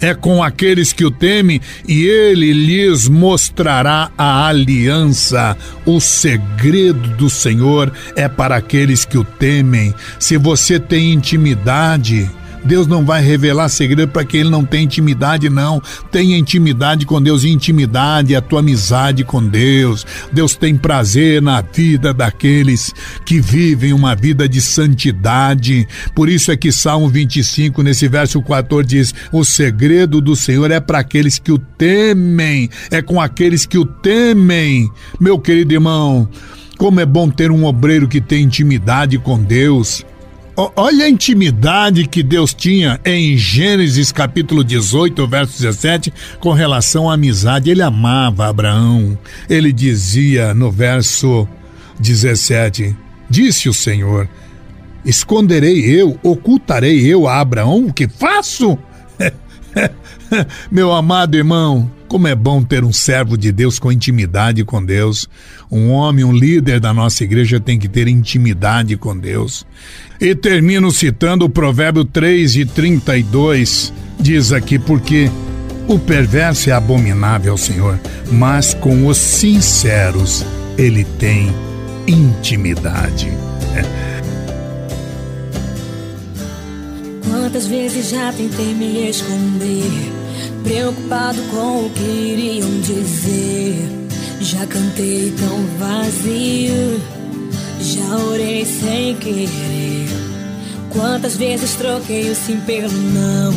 é 0.00 0.14
com 0.14 0.42
aqueles 0.42 0.92
que 0.92 1.04
o 1.04 1.10
temem 1.10 1.60
e 1.86 2.04
ele 2.04 2.52
lhes 2.52 3.06
mostrará 3.08 4.10
a 4.16 4.46
aliança. 4.46 5.56
O 5.84 6.00
segredo 6.00 7.16
do 7.16 7.28
Senhor 7.28 7.92
é 8.16 8.26
para 8.26 8.56
aqueles 8.56 9.04
que 9.04 9.18
o 9.18 9.24
temem. 9.24 9.94
Se 10.18 10.38
você 10.38 10.80
tem 10.80 11.12
intimidade, 11.12 12.30
Deus 12.64 12.86
não 12.86 13.04
vai 13.04 13.22
revelar 13.22 13.68
segredo 13.68 14.10
para 14.10 14.24
quem 14.24 14.40
ele 14.40 14.50
não 14.50 14.64
tem 14.64 14.84
intimidade, 14.84 15.48
não. 15.48 15.82
Tenha 16.10 16.36
intimidade 16.36 17.06
com 17.06 17.20
Deus, 17.20 17.44
e 17.44 17.48
intimidade 17.48 18.34
é 18.34 18.36
a 18.36 18.42
tua 18.42 18.60
amizade 18.60 19.24
com 19.24 19.44
Deus. 19.46 20.06
Deus 20.32 20.54
tem 20.56 20.76
prazer 20.76 21.40
na 21.40 21.60
vida 21.60 22.12
daqueles 22.12 22.92
que 23.24 23.40
vivem 23.40 23.92
uma 23.92 24.14
vida 24.14 24.48
de 24.48 24.60
santidade. 24.60 25.86
Por 26.14 26.28
isso 26.28 26.50
é 26.50 26.56
que 26.56 26.72
Salmo 26.72 27.08
25, 27.08 27.82
nesse 27.82 28.08
verso 28.08 28.42
14, 28.42 28.86
diz: 28.86 29.14
O 29.32 29.44
segredo 29.44 30.20
do 30.20 30.36
Senhor 30.36 30.70
é 30.70 30.80
para 30.80 30.98
aqueles 30.98 31.38
que 31.38 31.52
o 31.52 31.58
temem, 31.58 32.68
é 32.90 33.00
com 33.00 33.20
aqueles 33.20 33.66
que 33.66 33.78
o 33.78 33.84
temem. 33.84 34.90
Meu 35.18 35.38
querido 35.38 35.72
irmão, 35.72 36.28
como 36.78 37.00
é 37.00 37.06
bom 37.06 37.28
ter 37.28 37.50
um 37.50 37.64
obreiro 37.64 38.08
que 38.08 38.20
tem 38.20 38.44
intimidade 38.44 39.18
com 39.18 39.38
Deus. 39.38 40.04
Olha 40.76 41.06
a 41.06 41.08
intimidade 41.08 42.06
que 42.06 42.22
Deus 42.22 42.52
tinha 42.52 43.00
em 43.02 43.34
Gênesis 43.34 44.12
capítulo 44.12 44.62
18, 44.62 45.26
verso 45.26 45.62
17, 45.62 46.12
com 46.38 46.52
relação 46.52 47.08
à 47.08 47.14
amizade. 47.14 47.70
Ele 47.70 47.80
amava 47.80 48.46
Abraão. 48.46 49.16
Ele 49.48 49.72
dizia 49.72 50.52
no 50.52 50.70
verso 50.70 51.48
17: 51.98 52.94
Disse 53.30 53.70
o 53.70 53.74
Senhor: 53.74 54.28
Esconderei 55.02 55.80
eu, 55.80 56.18
ocultarei 56.22 57.06
eu 57.06 57.26
a 57.26 57.40
Abraão 57.40 57.86
o 57.86 57.92
que 57.92 58.06
faço? 58.06 58.78
Meu 60.70 60.92
amado 60.92 61.38
irmão, 61.38 61.90
como 62.10 62.26
é 62.26 62.34
bom 62.34 62.60
ter 62.60 62.82
um 62.82 62.92
servo 62.92 63.38
de 63.38 63.52
Deus 63.52 63.78
com 63.78 63.92
intimidade 63.92 64.64
com 64.64 64.84
Deus. 64.84 65.28
Um 65.70 65.90
homem, 65.90 66.24
um 66.24 66.32
líder 66.32 66.80
da 66.80 66.92
nossa 66.92 67.22
igreja 67.22 67.60
tem 67.60 67.78
que 67.78 67.88
ter 67.88 68.08
intimidade 68.08 68.96
com 68.96 69.16
Deus. 69.16 69.64
E 70.20 70.34
termino 70.34 70.90
citando 70.90 71.44
o 71.44 71.48
provérbio 71.48 72.04
3 72.04 72.56
e 72.56 72.66
32. 72.66 73.92
Diz 74.18 74.52
aqui, 74.52 74.76
porque 74.76 75.30
o 75.86 76.00
perverso 76.00 76.68
é 76.68 76.72
abominável 76.72 77.52
ao 77.52 77.58
Senhor, 77.58 77.96
mas 78.32 78.74
com 78.74 79.06
os 79.06 79.16
sinceros 79.16 80.44
ele 80.76 81.04
tem 81.04 81.54
intimidade. 82.08 83.28
Quantas 87.30 87.68
vezes 87.68 88.10
já 88.10 88.32
tentei 88.32 88.74
me 88.74 89.08
esconder 89.08 90.20
preocupado 90.62 91.40
com 91.50 91.86
o 91.86 91.90
que 91.90 92.02
iriam 92.02 92.68
dizer. 92.80 93.88
Já 94.40 94.66
cantei 94.66 95.32
tão 95.38 95.64
vazio, 95.78 97.00
já 97.80 98.16
orei 98.16 98.64
sem 98.64 99.14
querer. 99.16 100.08
Quantas 100.90 101.36
vezes 101.36 101.74
troquei 101.76 102.30
o 102.30 102.34
sim 102.34 102.58
pelo 102.66 102.92
não, 102.92 103.52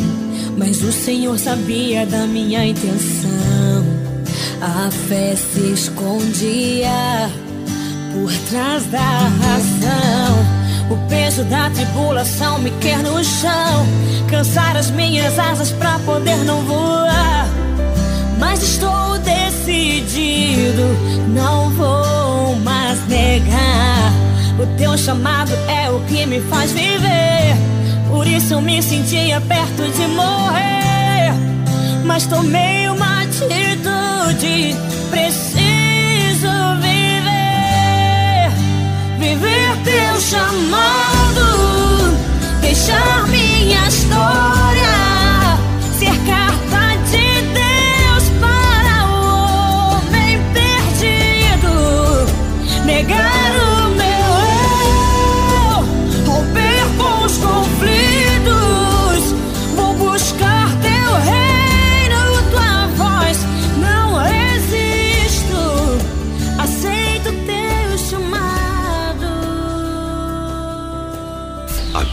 mas 0.56 0.82
o 0.82 0.92
Senhor 0.92 1.38
sabia 1.38 2.06
da 2.06 2.26
minha 2.26 2.64
intenção. 2.64 3.84
A 4.60 4.90
fé 5.08 5.34
se 5.34 5.72
escondia 5.72 7.30
por 8.12 8.32
trás 8.48 8.84
da 8.86 9.00
razão. 9.00 10.63
O 10.90 10.96
peso 11.08 11.44
da 11.44 11.70
tribulação 11.70 12.58
me 12.58 12.70
quer 12.72 12.98
no 12.98 13.22
chão. 13.24 13.86
Cansar 14.28 14.76
as 14.76 14.90
minhas 14.90 15.38
asas 15.38 15.72
pra 15.72 15.98
poder 16.00 16.36
não 16.44 16.60
voar. 16.62 17.48
Mas 18.38 18.62
estou 18.62 19.18
decidido, 19.18 20.82
não 21.28 21.70
vou 21.70 22.56
mais 22.56 23.06
negar. 23.08 24.12
O 24.58 24.66
teu 24.76 24.96
chamado 24.98 25.52
é 25.68 25.90
o 25.90 26.00
que 26.00 26.26
me 26.26 26.40
faz 26.42 26.72
viver. 26.72 27.56
Por 28.08 28.26
isso 28.26 28.54
eu 28.54 28.60
me 28.60 28.82
sentia 28.82 29.40
perto 29.40 29.82
de 29.82 30.06
morrer. 30.08 31.32
Mas 32.04 32.26
tomei 32.26 32.88
uma 32.88 33.22
atitude. 33.22 34.76
Preciso 35.10 35.63
Viver 39.34 39.76
teu 39.82 40.20
chamado. 40.20 41.46
Deixar 42.60 43.26
minha 43.26 43.88
história 43.88 45.58
ser 45.98 46.16
carta 46.24 46.96
de 47.10 47.42
Deus 47.52 48.30
para 48.40 49.06
o 49.08 49.96
homem 49.96 50.38
perdido. 50.52 51.74
Negar 52.84 53.43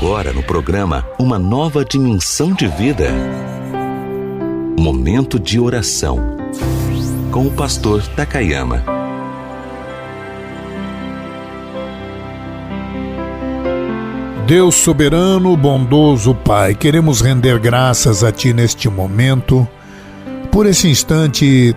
Agora 0.01 0.33
no 0.33 0.41
programa 0.41 1.07
Uma 1.19 1.37
Nova 1.37 1.85
Dimensão 1.85 2.55
de 2.55 2.65
Vida. 2.67 3.11
Momento 4.79 5.39
de 5.39 5.59
oração. 5.59 6.17
Com 7.31 7.45
o 7.45 7.51
pastor 7.51 8.01
Takayama. 8.15 8.83
Deus 14.47 14.73
soberano, 14.73 15.55
bondoso 15.55 16.33
Pai, 16.33 16.73
queremos 16.73 17.21
render 17.21 17.59
graças 17.59 18.23
a 18.23 18.31
Ti 18.31 18.53
neste 18.53 18.89
momento, 18.89 19.67
por 20.51 20.65
esse 20.65 20.89
instante 20.89 21.75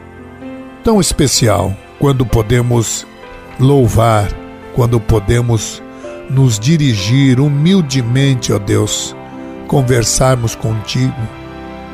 tão 0.82 0.98
especial, 0.98 1.76
quando 1.98 2.24
podemos 2.24 3.06
louvar, 3.60 4.32
quando 4.74 4.98
podemos 4.98 5.83
nos 6.30 6.58
dirigir 6.58 7.40
humildemente, 7.40 8.52
ó 8.52 8.58
Deus, 8.58 9.14
conversarmos 9.66 10.54
contigo, 10.54 11.14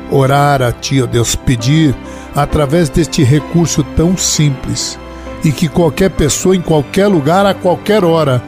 orar 0.09 0.61
a 0.61 0.71
Ti, 0.71 1.01
ó 1.01 1.05
Deus, 1.05 1.35
pedir 1.35 1.95
através 2.35 2.89
deste 2.89 3.23
recurso 3.23 3.83
tão 3.95 4.15
simples 4.17 4.99
e 5.43 5.51
que 5.51 5.67
qualquer 5.67 6.09
pessoa, 6.11 6.55
em 6.55 6.61
qualquer 6.61 7.07
lugar, 7.07 7.45
a 7.45 7.53
qualquer 7.53 8.03
hora, 8.03 8.43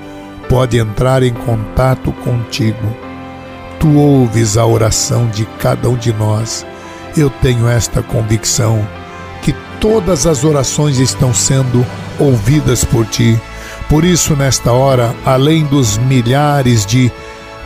pode 0.48 0.78
entrar 0.78 1.24
em 1.24 1.34
contato 1.34 2.12
contigo. 2.12 2.96
Tu 3.80 3.98
ouves 3.98 4.58
a 4.58 4.66
oração 4.66 5.28
de 5.28 5.46
cada 5.60 5.90
um 5.90 5.96
de 5.96 6.14
nós. 6.14 6.66
Eu 7.18 7.30
tenho 7.30 7.68
esta 7.68 8.02
convicção 8.02 8.88
que 9.42 9.54
todas 9.80 10.26
as 10.26 10.44
orações 10.44 11.00
estão 11.00 11.34
sendo 11.34 11.86
ouvidas 12.20 12.86
por 12.86 13.06
ti. 13.06 13.40
Por 13.94 14.04
isso, 14.04 14.36
nesta 14.36 14.72
hora, 14.72 15.16
além 15.24 15.66
dos 15.66 16.00
milhares 16.00 16.84
de 16.84 17.12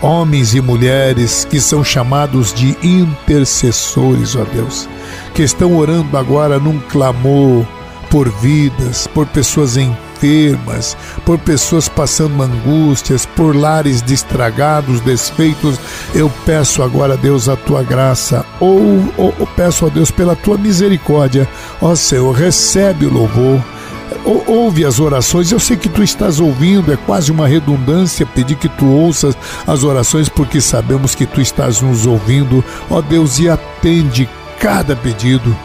homens 0.01 0.53
e 0.53 0.59
mulheres 0.59 1.47
que 1.49 1.57
são 1.61 1.85
chamados 1.85 2.53
de 2.53 2.77
intercessores, 2.83 4.35
ó 4.35 4.43
Deus, 4.43 4.89
que 5.33 5.41
estão 5.41 5.77
orando 5.77 6.17
agora 6.17 6.59
num 6.59 6.79
clamor 6.79 7.65
por 8.09 8.29
vidas, 8.29 9.07
por 9.07 9.25
pessoas 9.27 9.77
enfermas, 9.77 10.97
por 11.25 11.39
pessoas 11.39 11.87
passando 11.87 12.43
angústias, 12.43 13.25
por 13.25 13.55
lares 13.55 14.01
destragados, 14.01 14.99
desfeitos. 14.99 15.79
Eu 16.13 16.29
peço 16.45 16.83
agora, 16.83 17.15
Deus, 17.15 17.47
a 17.47 17.55
tua 17.55 17.83
graça, 17.83 18.45
ou, 18.59 18.81
ou, 19.15 19.33
ou 19.39 19.47
peço 19.55 19.85
a 19.85 19.89
Deus 19.89 20.11
pela 20.11 20.35
tua 20.35 20.57
misericórdia. 20.57 21.47
Ó 21.81 21.95
Senhor, 21.95 22.33
recebe 22.33 23.05
o 23.05 23.13
louvor. 23.13 23.76
Ou- 24.25 24.43
Ouve 24.47 24.85
as 24.85 24.99
orações, 24.99 25.51
eu 25.51 25.59
sei 25.59 25.75
que 25.77 25.89
tu 25.89 26.01
estás 26.03 26.39
ouvindo, 26.39 26.91
é 26.93 26.97
quase 26.97 27.31
uma 27.31 27.47
redundância 27.47 28.25
pedir 28.25 28.55
que 28.55 28.69
tu 28.69 28.85
ouças 28.85 29.35
as 29.65 29.83
orações, 29.83 30.29
porque 30.29 30.59
sabemos 30.61 31.13
que 31.15 31.25
tu 31.25 31.41
estás 31.41 31.81
nos 31.81 32.05
ouvindo, 32.05 32.63
ó 32.89 33.01
Deus, 33.01 33.39
e 33.39 33.49
atende 33.49 34.27
cada 34.59 34.95
pedido. 34.95 35.55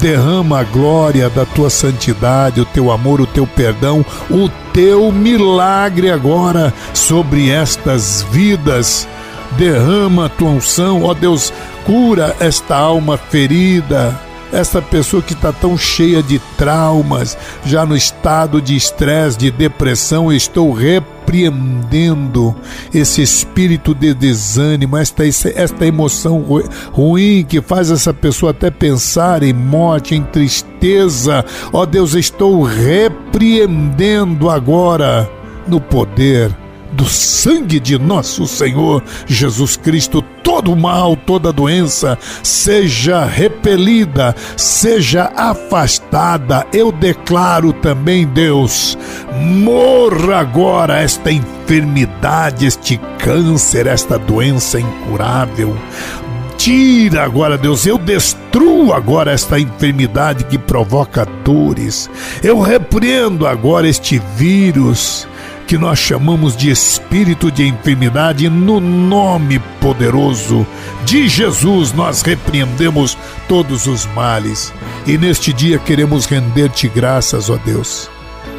Derrama 0.00 0.60
a 0.60 0.64
glória 0.64 1.28
da 1.28 1.44
tua 1.44 1.68
santidade, 1.68 2.60
o 2.60 2.64
teu 2.64 2.90
amor, 2.92 3.20
o 3.20 3.26
teu 3.26 3.46
perdão, 3.46 4.04
o 4.30 4.48
teu 4.72 5.10
milagre 5.10 6.10
agora 6.10 6.72
sobre 6.94 7.50
estas 7.50 8.24
vidas. 8.30 9.08
Derrama 9.58 10.26
a 10.26 10.28
tua 10.28 10.50
unção, 10.50 11.02
ó 11.02 11.12
Deus, 11.12 11.52
cura 11.84 12.36
esta 12.38 12.76
alma 12.76 13.16
ferida, 13.18 14.16
essa 14.52 14.82
pessoa 14.82 15.22
que 15.22 15.32
está 15.32 15.52
tão 15.52 15.76
cheia 15.76 16.22
de 16.22 16.38
traumas, 16.56 17.36
já 17.64 17.84
no 17.86 17.96
estado 17.96 18.60
de 18.60 18.76
estresse, 18.76 19.38
de 19.38 19.50
depressão, 19.50 20.32
estou 20.32 20.72
repreendendo 20.72 22.54
esse 22.92 23.22
espírito 23.22 23.94
de 23.94 24.12
desânimo, 24.14 24.96
esta, 24.96 25.24
esta 25.26 25.86
emoção 25.86 26.44
ruim 26.92 27.44
que 27.48 27.60
faz 27.60 27.90
essa 27.90 28.12
pessoa 28.12 28.50
até 28.50 28.70
pensar 28.70 29.42
em 29.42 29.52
morte, 29.52 30.14
em 30.14 30.22
tristeza. 30.22 31.44
Ó 31.72 31.82
oh 31.82 31.86
Deus, 31.86 32.14
estou 32.14 32.62
repreendendo 32.62 34.50
agora 34.50 35.30
no 35.66 35.80
poder 35.80 36.50
do 36.92 37.04
sangue 37.04 37.78
de 37.78 37.98
nosso 37.98 38.46
Senhor 38.46 39.02
Jesus 39.26 39.76
Cristo, 39.76 40.22
todo 40.42 40.74
mal, 40.76 41.16
toda 41.16 41.52
doença 41.52 42.18
seja 42.42 43.24
repelida, 43.24 44.34
seja 44.56 45.32
afastada. 45.36 46.66
Eu 46.72 46.90
declaro 46.90 47.72
também, 47.72 48.26
Deus, 48.26 48.98
morra 49.40 50.38
agora 50.38 51.00
esta 51.00 51.30
enfermidade, 51.30 52.66
este 52.66 53.00
câncer, 53.18 53.86
esta 53.86 54.18
doença 54.18 54.80
incurável 54.80 55.76
tira 56.60 57.24
agora, 57.24 57.56
Deus. 57.56 57.86
Eu 57.86 57.96
destruo 57.96 58.92
agora 58.92 59.32
esta 59.32 59.58
enfermidade 59.58 60.44
que 60.44 60.58
provoca 60.58 61.24
dores. 61.42 62.10
Eu 62.42 62.60
repreendo 62.60 63.46
agora 63.46 63.88
este 63.88 64.20
vírus 64.36 65.26
que 65.70 65.78
nós 65.78 66.00
chamamos 66.00 66.56
de 66.56 66.68
espírito 66.68 67.48
de 67.48 67.64
enfermidade, 67.64 68.48
no 68.48 68.80
nome 68.80 69.60
poderoso 69.80 70.66
de 71.04 71.28
Jesus 71.28 71.92
nós 71.92 72.22
repreendemos 72.22 73.16
todos 73.46 73.86
os 73.86 74.04
males. 74.06 74.74
E 75.06 75.16
neste 75.16 75.52
dia 75.52 75.78
queremos 75.78 76.26
render-te 76.26 76.88
graças, 76.88 77.48
ó 77.48 77.56
Deus. 77.56 78.10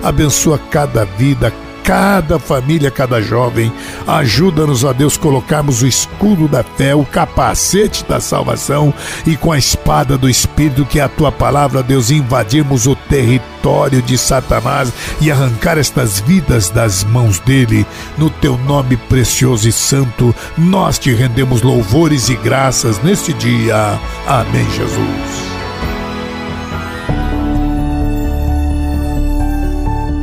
Abençoa 0.02 0.58
cada 0.58 1.04
vida, 1.04 1.54
cada 1.84 2.40
família, 2.40 2.92
cada 2.92 3.22
jovem. 3.22 3.72
Ajuda-nos, 4.08 4.84
ó 4.84 4.94
Deus, 4.94 5.18
colocarmos 5.18 5.82
o 5.82 5.88
escudo 5.88 6.48
da 6.48 6.64
fé, 6.64 6.96
o 6.96 7.06
capacete 7.06 8.06
da 8.06 8.20
salvação 8.20 8.94
e 9.26 9.36
com 9.36 9.52
a 9.52 9.58
espada 9.58 10.18
do 10.18 10.30
Espírito, 10.30 10.86
que 10.86 11.00
é 11.00 11.04
a 11.04 11.10
tua 11.10 11.32
palavra, 11.32 11.84
Deus, 11.84 12.12
invadirmos 12.12 12.88
o 12.88 12.96
território 12.96 14.02
de 14.02 14.18
Satanás 14.18 14.92
e 15.20 15.32
arrancar 15.32 15.78
estas 15.78 16.20
vidas 16.20 16.70
das 16.70 17.04
mãos 17.04 17.40
dele. 17.40 17.86
No 18.18 18.30
teu 18.30 18.58
nome 18.58 18.98
precioso 18.98 19.68
e 19.68 19.72
santo, 19.72 20.34
nós 20.58 20.98
te 20.98 21.14
rendemos 21.14 21.62
louvores 21.62 22.30
e 22.30 22.36
graças 22.36 23.02
neste 23.04 23.34
dia. 23.34 24.00
Amém, 24.28 24.70
Jesus. 24.72 25.51